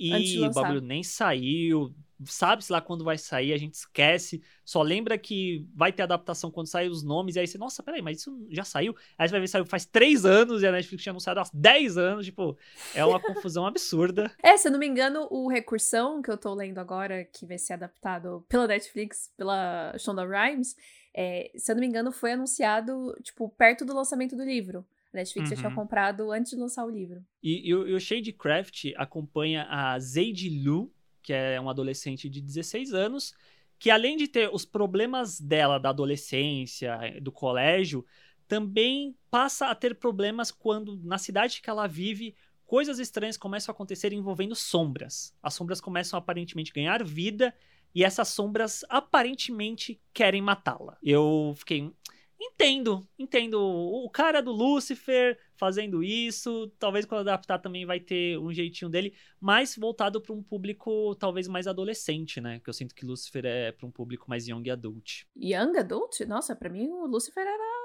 [0.00, 1.94] e o bagulho nem saiu.
[2.24, 4.42] Sabe-se lá quando vai sair, a gente esquece.
[4.64, 7.36] Só lembra que vai ter adaptação quando sair os nomes.
[7.36, 8.94] E aí você, nossa, peraí, mas isso já saiu?
[9.16, 11.96] Aí você vai ver, saiu faz três anos e a Netflix tinha anunciado há 10
[11.96, 12.26] anos.
[12.26, 12.58] Tipo,
[12.94, 14.30] é uma confusão absurda.
[14.42, 17.58] É, se eu não me engano, o Recursão, que eu tô lendo agora, que vai
[17.58, 20.76] ser adaptado pela Netflix, pela Shonda Rhimes,
[21.14, 24.84] é, se eu não me engano, foi anunciado, tipo, perto do lançamento do livro.
[25.12, 25.74] A Netflix já tinha Uhum.
[25.74, 27.24] comprado antes de lançar o livro.
[27.42, 30.92] E, e o- e o Shadecraft acompanha a Zayd Lu,
[31.22, 33.34] que é uma adolescente de 16 anos,
[33.78, 38.04] que além de ter os problemas dela da adolescência, do colégio,
[38.46, 42.34] também passa a ter problemas quando na cidade que ela vive
[42.66, 45.34] coisas estranhas começam a acontecer envolvendo sombras.
[45.42, 47.54] As sombras começam a aparentemente ganhar vida
[47.94, 50.96] e essas sombras aparentemente querem matá-la.
[51.02, 51.90] Eu fiquei
[52.42, 53.60] Entendo, entendo.
[53.60, 59.14] O cara do Lucifer fazendo isso, talvez quando adaptar também vai ter um jeitinho dele,
[59.38, 62.58] mas voltado para um público talvez mais adolescente, né?
[62.64, 65.24] Que eu sinto que Lucifer é para um público mais young adult.
[65.36, 66.20] Young Adult?
[66.26, 67.80] Nossa, pra mim o Lucifer era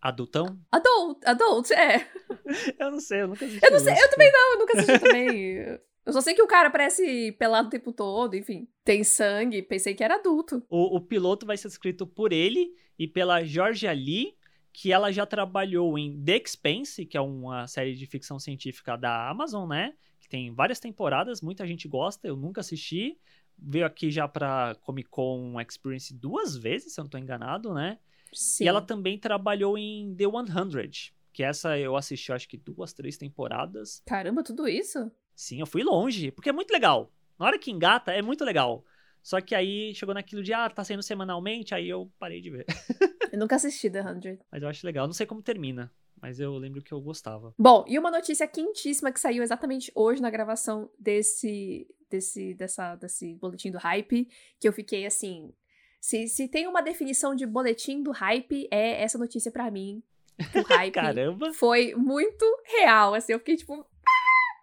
[0.00, 0.56] Adultão?
[0.70, 2.08] adult, adult, é.
[2.78, 3.64] Eu não sei, eu nunca assisti.
[3.64, 4.10] Eu não sei, eu Lucifer.
[4.10, 5.78] também não, eu nunca assisti também.
[6.08, 8.66] Eu só sei que o cara parece pelado o tempo todo, enfim.
[8.82, 10.64] Tem sangue, pensei que era adulto.
[10.70, 14.34] O, o piloto vai ser escrito por ele e pela Georgia Lee,
[14.72, 19.28] que ela já trabalhou em The Expanse, que é uma série de ficção científica da
[19.28, 19.92] Amazon, né?
[20.18, 23.18] Que tem várias temporadas, muita gente gosta, eu nunca assisti.
[23.58, 27.98] Veio aqui já pra Comic Con Experience duas vezes, se eu não tô enganado, né?
[28.32, 28.64] Sim.
[28.64, 33.18] E ela também trabalhou em The 100, que essa eu assisti acho que duas, três
[33.18, 34.02] temporadas.
[34.06, 35.12] Caramba, tudo isso?
[35.38, 37.12] Sim, eu fui longe, porque é muito legal.
[37.38, 38.84] Na hora que engata, é muito legal.
[39.22, 42.66] Só que aí chegou naquilo de, ah, tá saindo semanalmente, aí eu parei de ver.
[43.32, 44.38] Eu nunca assisti The 100.
[44.50, 45.06] Mas eu acho legal.
[45.06, 47.54] Não sei como termina, mas eu lembro que eu gostava.
[47.58, 53.34] Bom, e uma notícia quentíssima que saiu exatamente hoje na gravação desse, desse, dessa, desse
[53.34, 54.26] boletim do hype,
[54.58, 55.52] que eu fiquei assim.
[56.00, 60.02] Se, se tem uma definição de boletim do hype, é essa notícia para mim.
[60.38, 61.52] O hype Caramba!
[61.52, 63.86] foi muito real, assim, eu fiquei tipo.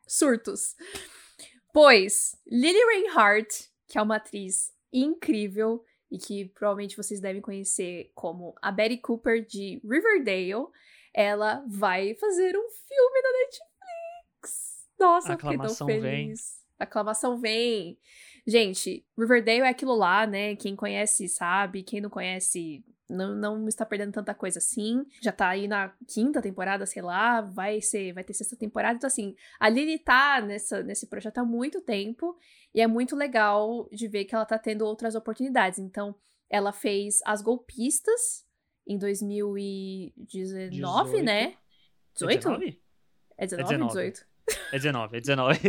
[0.08, 0.76] Surtos.
[1.74, 8.56] Pois, Lily Reinhardt, que é uma atriz incrível e que provavelmente vocês devem conhecer como
[8.62, 10.68] a Betty Cooper de Riverdale,
[11.14, 14.88] ela vai fazer um filme na Netflix.
[15.00, 16.02] Nossa, eu fiquei tão aclamação vem.
[16.02, 16.66] feliz.
[16.80, 17.98] A aclamação vem.
[18.48, 20.56] Gente, Riverdale é aquilo lá, né?
[20.56, 25.06] Quem conhece sabe, quem não conhece não, não está perdendo tanta coisa assim.
[25.22, 28.96] Já tá aí na quinta temporada, sei lá, vai ser, vai ter sexta temporada.
[28.98, 32.38] Então, assim, a Lily tá nessa, nesse projeto há muito tempo
[32.74, 35.80] e é muito legal de ver que ela tá tendo outras oportunidades.
[35.80, 36.16] Então,
[36.50, 38.46] ela fez As Golpistas
[38.88, 41.56] em 2019, né?
[42.16, 42.38] 18?
[42.38, 42.82] 19?
[43.38, 43.84] É 19 19.
[43.84, 44.26] ou 18?
[44.72, 45.60] É 19, é 19.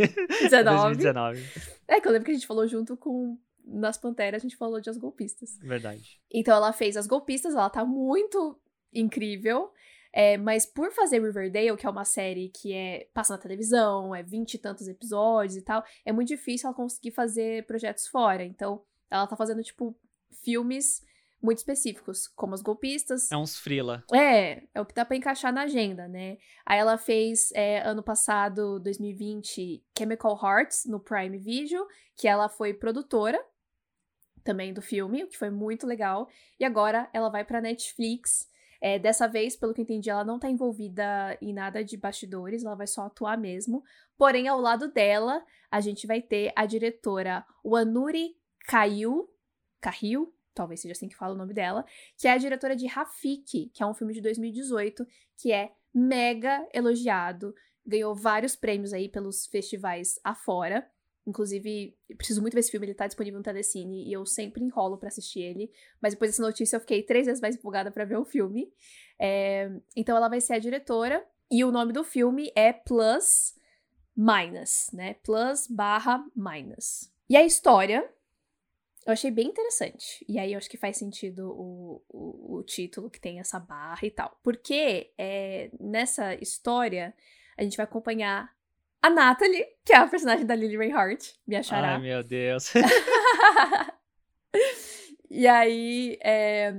[0.41, 0.97] 19.
[0.97, 1.43] 2019.
[1.87, 3.37] É que eu lembro que a gente falou junto com
[3.67, 5.57] Nas Panteras, a gente falou de As Golpistas.
[5.59, 6.21] Verdade.
[6.33, 8.59] Então ela fez As Golpistas, ela tá muito
[8.93, 9.71] incrível.
[10.13, 14.23] É, mas por fazer Riverdale, que é uma série que é passa na televisão, é
[14.23, 18.43] vinte e tantos episódios e tal, é muito difícil ela conseguir fazer projetos fora.
[18.43, 19.95] Então, ela tá fazendo, tipo,
[20.43, 21.05] filmes
[21.41, 23.31] muito específicos, como As Golpistas.
[23.31, 24.03] É uns frila.
[24.11, 26.37] É, é o que dá pra encaixar na agenda, né?
[26.65, 32.73] Aí ela fez, é, ano passado, 2020, Chemical Hearts, no Prime Video, que ela foi
[32.73, 33.39] produtora
[34.47, 36.29] também do filme, o que foi muito legal.
[36.57, 38.49] E agora ela vai pra Netflix.
[38.79, 42.75] É, dessa vez, pelo que entendi, ela não tá envolvida em nada de bastidores, ela
[42.75, 43.83] vai só atuar mesmo.
[44.17, 49.27] Porém, ao lado dela, a gente vai ter a diretora Wanuri Kayu,
[49.81, 51.85] Kahil, talvez seja assim que fala o nome dela,
[52.17, 56.65] que é a diretora de Rafiki, que é um filme de 2018, que é mega
[56.73, 57.53] elogiado,
[57.85, 60.89] ganhou vários prêmios aí pelos festivais afora.
[61.27, 64.97] Inclusive, preciso muito ver esse filme, ele tá disponível no Telecine e eu sempre enrolo
[64.97, 65.69] pra assistir ele.
[66.01, 68.71] Mas depois dessa notícia eu fiquei três vezes mais empolgada pra ver o filme.
[69.19, 73.53] É, Então ela vai ser a diretora e o nome do filme é Plus
[74.15, 75.15] Minus, né?
[75.15, 77.11] Plus barra Minus.
[77.29, 78.09] E a história
[79.05, 80.25] eu achei bem interessante.
[80.29, 84.05] E aí eu acho que faz sentido o, o, o título que tem essa barra
[84.07, 84.37] e tal.
[84.41, 87.13] Porque é, nessa história
[87.57, 88.55] a gente vai acompanhar
[89.01, 91.95] a Natalie, que é a personagem da Lily Reinhardt, me achará.
[91.95, 92.73] Ai, meu Deus.
[95.29, 96.73] e aí, é,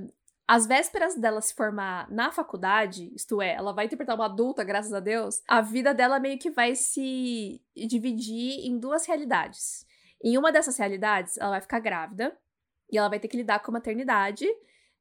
[0.47, 4.93] às vésperas dela se formar na faculdade, isto é, ela vai interpretar uma adulta, graças
[4.93, 9.85] a Deus, a vida dela meio que vai se dividir em duas realidades.
[10.23, 12.37] Em uma dessas realidades, ela vai ficar grávida
[12.91, 14.45] e ela vai ter que lidar com a maternidade,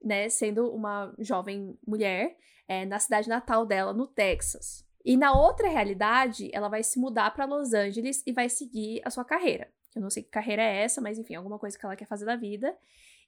[0.02, 2.36] né, sendo uma jovem mulher,
[2.68, 4.87] é, na cidade natal dela, no Texas.
[5.08, 9.08] E na outra realidade, ela vai se mudar para Los Angeles e vai seguir a
[9.10, 9.72] sua carreira.
[9.96, 12.26] Eu não sei que carreira é essa, mas enfim, alguma coisa que ela quer fazer
[12.26, 12.76] da vida.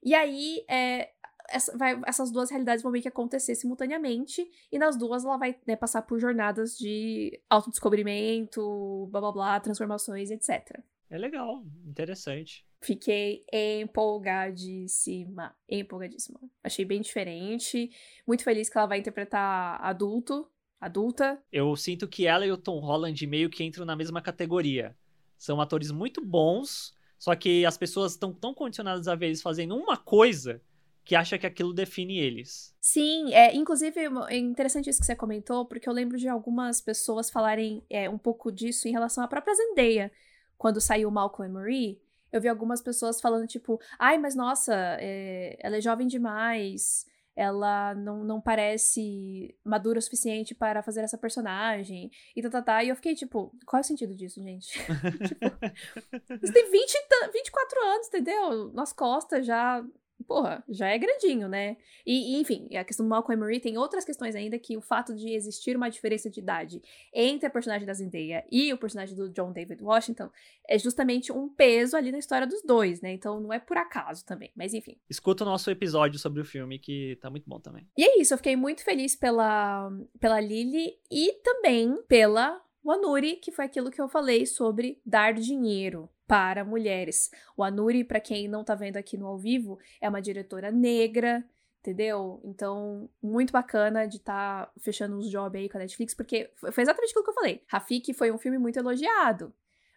[0.02, 1.10] E aí, é,
[1.48, 5.58] essa- vai- essas duas realidades vão meio que acontecer simultaneamente, e nas duas ela vai
[5.66, 10.78] né, passar por jornadas de autodescobrimento, blá blá blá, transformações, etc.
[11.08, 12.62] É legal, interessante.
[12.82, 16.40] Fiquei empolgadíssima, empolgadíssima.
[16.62, 17.90] Achei bem diferente,
[18.26, 20.46] muito feliz que ela vai interpretar adulto,
[20.80, 21.40] adulta.
[21.52, 24.96] Eu sinto que ela e o Tom Holland meio que entram na mesma categoria.
[25.36, 29.76] São atores muito bons, só que as pessoas estão tão condicionadas a ver eles fazendo
[29.76, 30.60] uma coisa
[31.04, 32.74] que acha que aquilo define eles.
[32.80, 37.30] Sim, é, inclusive é interessante isso que você comentou, porque eu lembro de algumas pessoas
[37.30, 40.12] falarem é, um pouco disso em relação à própria Zendaya,
[40.56, 42.00] quando saiu Malcolm e Marie.
[42.30, 47.06] Eu vi algumas pessoas falando, tipo, ai, mas nossa, é, ela é jovem demais,
[47.40, 52.84] ela não, não parece madura o suficiente para fazer essa personagem, e tá, tá, tá.
[52.84, 54.68] E eu fiquei, tipo, qual é o sentido disso, gente?
[55.26, 55.46] tipo,
[56.38, 58.72] você tem 20, e tan- 24 anos, entendeu?
[58.74, 59.82] Nas costas já,
[60.24, 61.76] porra, já é grandinho, né?
[62.06, 65.14] E, e, enfim, a questão do Malcolm Murray tem outras questões ainda que o fato
[65.14, 69.28] de existir uma diferença de idade entre a personagem da Zendaya e o personagem do
[69.30, 70.30] John David Washington
[70.68, 73.12] é justamente um peso ali na história dos dois, né?
[73.12, 74.96] Então não é por acaso também, mas enfim.
[75.08, 77.86] Escuta o nosso episódio sobre o filme que tá muito bom também.
[77.96, 83.52] E é isso, eu fiquei muito feliz pela, pela Lily e também pela Wanuri, que
[83.52, 87.28] foi aquilo que eu falei sobre dar dinheiro para mulheres.
[87.56, 91.44] O Anuri, para quem não tá vendo aqui no ao vivo, é uma diretora negra,
[91.80, 92.40] entendeu?
[92.44, 96.84] Então, muito bacana de estar tá fechando uns jobs aí com a Netflix, porque foi
[96.84, 97.64] exatamente aquilo que eu falei.
[97.66, 99.52] Rafik foi um filme muito elogiado,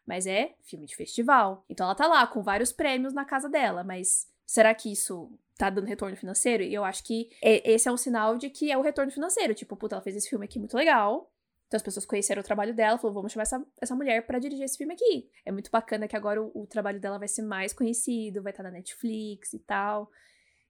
[0.07, 1.63] mas é filme de festival.
[1.69, 5.69] Então ela tá lá com vários prêmios na casa dela, mas será que isso tá
[5.69, 6.63] dando retorno financeiro?
[6.63, 9.53] E eu acho que esse é um sinal de que é o retorno financeiro.
[9.53, 11.31] Tipo, puta, ela fez esse filme aqui muito legal,
[11.73, 14.63] então as pessoas conheceram o trabalho dela, falou, vamos chamar essa, essa mulher para dirigir
[14.63, 15.27] esse filme aqui.
[15.43, 18.61] É muito bacana que agora o, o trabalho dela vai ser mais conhecido, vai estar
[18.61, 20.11] tá na Netflix e tal.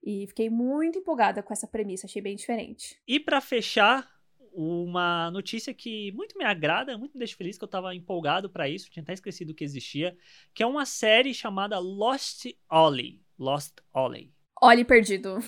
[0.01, 2.97] E fiquei muito empolgada com essa premissa, achei bem diferente.
[3.05, 4.09] E para fechar,
[4.53, 8.69] uma notícia que muito me agrada, muito me deixa feliz, que eu tava empolgado para
[8.69, 10.15] isso, tinha até esquecido que existia,
[10.53, 13.21] que é uma série chamada Lost Ollie.
[13.37, 14.33] Lost Ollie.
[14.61, 15.39] Ollie Perdido.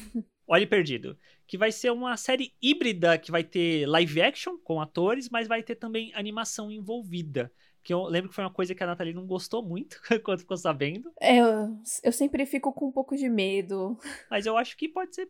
[0.46, 1.18] Olhe Perdido,
[1.48, 5.62] que vai ser uma série híbrida que vai ter live action com atores, mas vai
[5.62, 7.52] ter também animação envolvida.
[7.84, 10.58] Que eu lembro que foi uma coisa que a Nathalie não gostou muito quando ficou
[10.58, 11.12] sabendo.
[11.22, 13.98] É, eu, eu sempre fico com um pouco de medo.
[14.30, 15.30] Mas eu acho que pode ser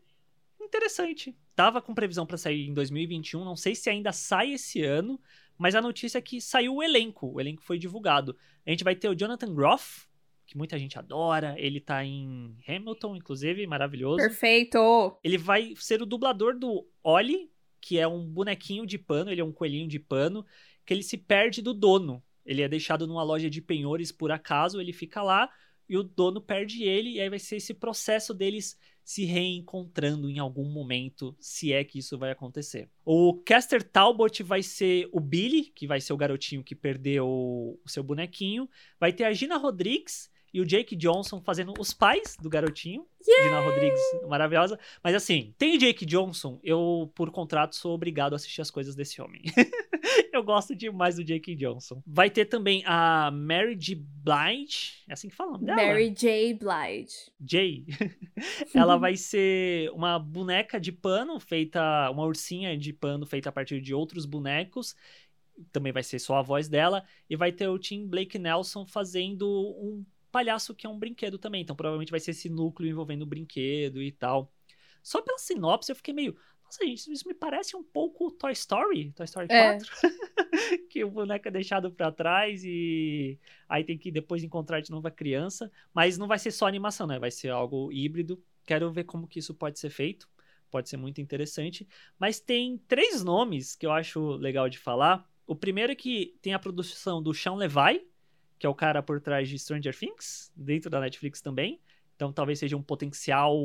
[0.61, 1.37] interessante.
[1.53, 5.19] Tava com previsão para sair em 2021, não sei se ainda sai esse ano,
[5.57, 7.33] mas a notícia é que saiu o elenco.
[7.33, 8.37] O elenco foi divulgado.
[8.65, 10.07] A gente vai ter o Jonathan Groff,
[10.45, 11.55] que muita gente adora.
[11.57, 14.17] Ele tá em Hamilton, inclusive, maravilhoso.
[14.17, 15.17] Perfeito!
[15.23, 17.49] Ele vai ser o dublador do Oli,
[17.81, 20.45] que é um bonequinho de pano, ele é um coelhinho de pano,
[20.85, 22.23] que ele se perde do dono.
[22.45, 25.49] Ele é deixado numa loja de penhores por acaso, ele fica lá
[25.87, 30.39] e o dono perde ele, e aí vai ser esse processo deles se reencontrando em
[30.39, 32.89] algum momento, se é que isso vai acontecer.
[33.05, 37.79] O Caster Talbot vai ser o Billy, que vai ser o garotinho que perdeu o
[37.85, 38.67] seu bonequinho.
[38.99, 43.05] Vai ter a Gina Rodrigues, e o Jake Johnson fazendo os pais do garotinho.
[43.27, 43.49] Yeah!
[43.49, 44.79] Gina Rodrigues, maravilhosa.
[45.03, 48.95] Mas assim, tem o Jake Johnson, eu, por contrato, sou obrigado a assistir as coisas
[48.95, 49.41] desse homem.
[50.31, 52.01] eu gosto demais do Jake Johnson.
[52.07, 53.95] Vai ter também a Mary J.
[53.95, 55.03] Blige.
[55.09, 55.75] É assim que fala dela?
[55.75, 56.53] Mary J.
[56.53, 57.33] Blige.
[57.37, 57.85] J.
[58.73, 63.81] Ela vai ser uma boneca de pano feita, uma ursinha de pano feita a partir
[63.81, 64.95] de outros bonecos
[65.71, 69.47] também vai ser só a voz dela, e vai ter o Tim Blake Nelson fazendo
[69.47, 70.03] um
[70.35, 71.61] palhaço que é um brinquedo também.
[71.61, 74.51] Então provavelmente vai ser esse núcleo envolvendo o brinquedo e tal.
[75.01, 76.35] Só pela sinopse eu fiquei meio.
[76.61, 79.87] Nossa, gente, isso me parece um pouco Toy Story, Toy Story 4.
[80.03, 80.77] É.
[80.91, 85.07] que o boneco é deixado para trás e aí tem que depois encontrar de novo
[85.07, 85.71] a criança.
[85.93, 87.17] Mas não vai ser só animação, né?
[87.17, 88.43] Vai ser algo híbrido.
[88.65, 90.27] Quero ver como que isso pode ser feito.
[90.69, 91.87] Pode ser muito interessante.
[92.19, 95.25] Mas tem três nomes que eu acho legal de falar.
[95.47, 98.05] O primeiro é que tem a produção do Sean Levi,
[98.57, 101.79] que é o cara por trás de Stranger Things, dentro da Netflix também.
[102.15, 103.57] Então talvez seja um potencial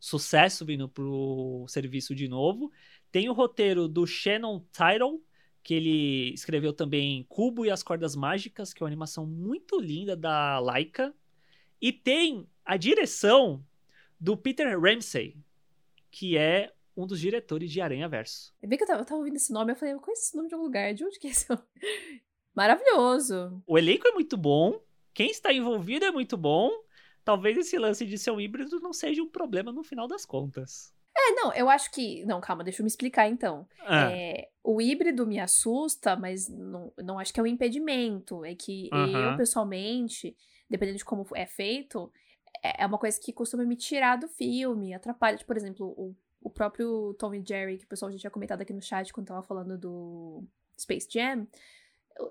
[0.00, 2.70] sucesso vindo pro serviço de novo.
[3.10, 5.22] Tem o roteiro do Shannon Tyrell,
[5.62, 10.16] que ele escreveu também Cubo e as Cordas Mágicas, que é uma animação muito linda
[10.16, 11.14] da Laika.
[11.80, 13.64] E tem a direção
[14.18, 15.36] do Peter Ramsey,
[16.10, 18.52] que é um dos diretores de Aranha Verso.
[18.60, 20.36] É bem que eu tava, eu tava ouvindo esse nome, eu falei, eu conheço esse
[20.36, 21.62] nome de algum lugar, de onde que é esse nome?
[22.58, 23.62] Maravilhoso.
[23.68, 24.80] O elenco é muito bom,
[25.14, 26.72] quem está envolvido é muito bom.
[27.24, 30.92] Talvez esse lance de ser um híbrido não seja um problema no final das contas.
[31.16, 32.24] É, não, eu acho que.
[32.24, 33.64] Não, calma, deixa eu me explicar então.
[33.86, 34.10] Ah.
[34.10, 38.44] É, o híbrido me assusta, mas não, não acho que é um impedimento.
[38.44, 40.36] É que eu, pessoalmente,
[40.68, 42.12] dependendo de como é feito,
[42.60, 45.36] é, é uma coisa que costuma me tirar do filme, atrapalha.
[45.36, 48.62] Tipo, por exemplo, o, o próprio Tom e Jerry, que o pessoal já tinha comentado
[48.62, 50.42] aqui no chat quando tava falando do
[50.76, 51.46] Space Jam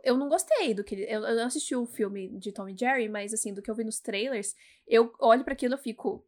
[0.03, 1.03] eu não gostei do que ele.
[1.03, 3.75] Eu, eu não assisti o filme de Tom e Jerry, mas assim, do que eu
[3.75, 4.55] vi nos trailers,
[4.87, 6.25] eu olho para aquilo e fico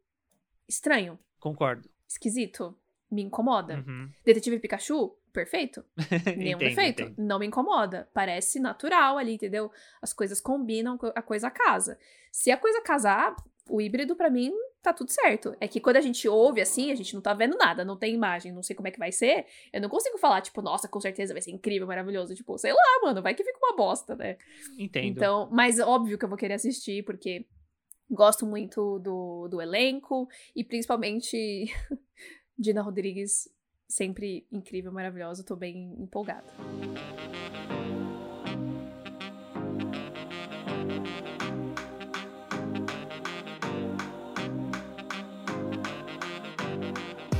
[0.68, 1.18] estranho.
[1.38, 1.88] Concordo.
[2.08, 2.76] Esquisito.
[3.10, 3.84] Me incomoda.
[3.86, 4.08] Uhum.
[4.24, 5.84] Detetive Pikachu, perfeito.
[6.36, 7.02] Nenhum entendo, defeito.
[7.02, 7.18] Entendo.
[7.18, 8.08] Não me incomoda.
[8.14, 9.70] Parece natural ali, entendeu?
[10.00, 11.98] As coisas combinam, a coisa casa.
[12.30, 13.34] Se a coisa casar,
[13.68, 14.52] o híbrido para mim
[14.82, 15.54] tá tudo certo.
[15.60, 18.14] É que quando a gente ouve assim, a gente não tá vendo nada, não tem
[18.14, 19.46] imagem, não sei como é que vai ser.
[19.72, 22.34] Eu não consigo falar, tipo, nossa, com certeza vai ser incrível, maravilhoso.
[22.34, 24.36] Tipo, sei lá, mano, vai que fica uma bosta, né?
[24.78, 25.06] Entendo.
[25.06, 27.46] Então, mas óbvio que eu vou querer assistir, porque
[28.10, 31.66] gosto muito do, do elenco e principalmente
[32.58, 33.48] Dina Rodrigues,
[33.88, 35.44] sempre incrível, maravilhosa.
[35.44, 36.52] Tô bem empolgada.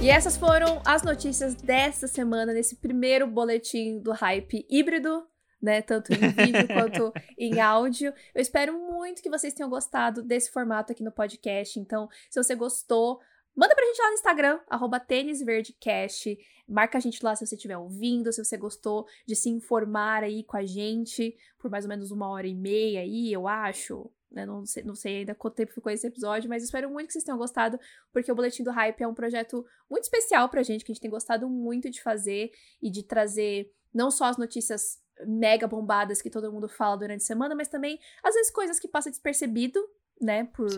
[0.03, 5.27] E essas foram as notícias desta semana, nesse primeiro boletim do hype híbrido,
[5.61, 5.83] né?
[5.83, 8.11] Tanto em vídeo quanto em áudio.
[8.35, 11.79] Eu espero muito que vocês tenham gostado desse formato aqui no podcast.
[11.79, 13.21] Então, se você gostou,
[13.55, 16.39] manda pra gente lá no Instagram, arroba tênisverdecast.
[16.67, 20.43] Marca a gente lá se você estiver ouvindo, se você gostou de se informar aí
[20.43, 24.11] com a gente por mais ou menos uma hora e meia aí, eu acho.
[24.31, 24.47] Né?
[24.47, 27.25] Não, sei, não sei ainda quanto tempo ficou esse episódio, mas espero muito que vocês
[27.25, 27.79] tenham gostado,
[28.13, 31.03] porque o Boletim do Hype é um projeto muito especial pra gente, que a gente
[31.03, 36.31] tem gostado muito de fazer e de trazer não só as notícias mega bombadas que
[36.31, 39.81] todo mundo fala durante a semana, mas também, às vezes, coisas que passam despercebido,
[40.21, 40.69] né, por,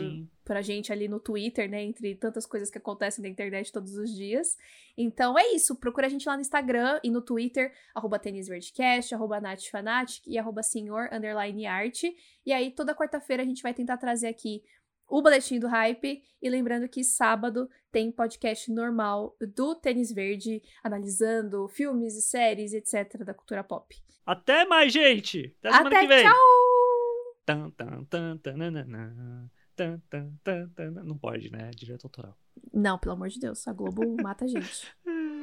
[0.44, 3.96] por a gente ali no Twitter, né, entre tantas coisas que acontecem na internet todos
[3.96, 4.56] os dias.
[4.96, 9.40] Então é isso, procura a gente lá no Instagram e no Twitter, arroba tenisverdecast, arroba
[9.40, 12.14] natfanatic e arroba senhor, underline arte.
[12.46, 14.62] E aí toda quarta-feira a gente vai tentar trazer aqui
[15.08, 16.22] o boletim do hype.
[16.40, 23.22] E lembrando que sábado tem podcast normal do Tênis Verde, analisando filmes e séries, etc.,
[23.24, 23.94] da cultura pop.
[24.24, 25.54] Até mais, gente!
[25.58, 26.24] Até semana Até, que vem!
[26.24, 26.61] tchau!
[27.52, 29.50] Tan, tan, tan, tananana.
[29.76, 30.90] Tan, tan, tan, tan.
[31.04, 31.70] Não pode, né?
[31.76, 32.34] Direito autoral.
[32.72, 34.86] Não, pelo amor de Deus, a Globo mata a gente.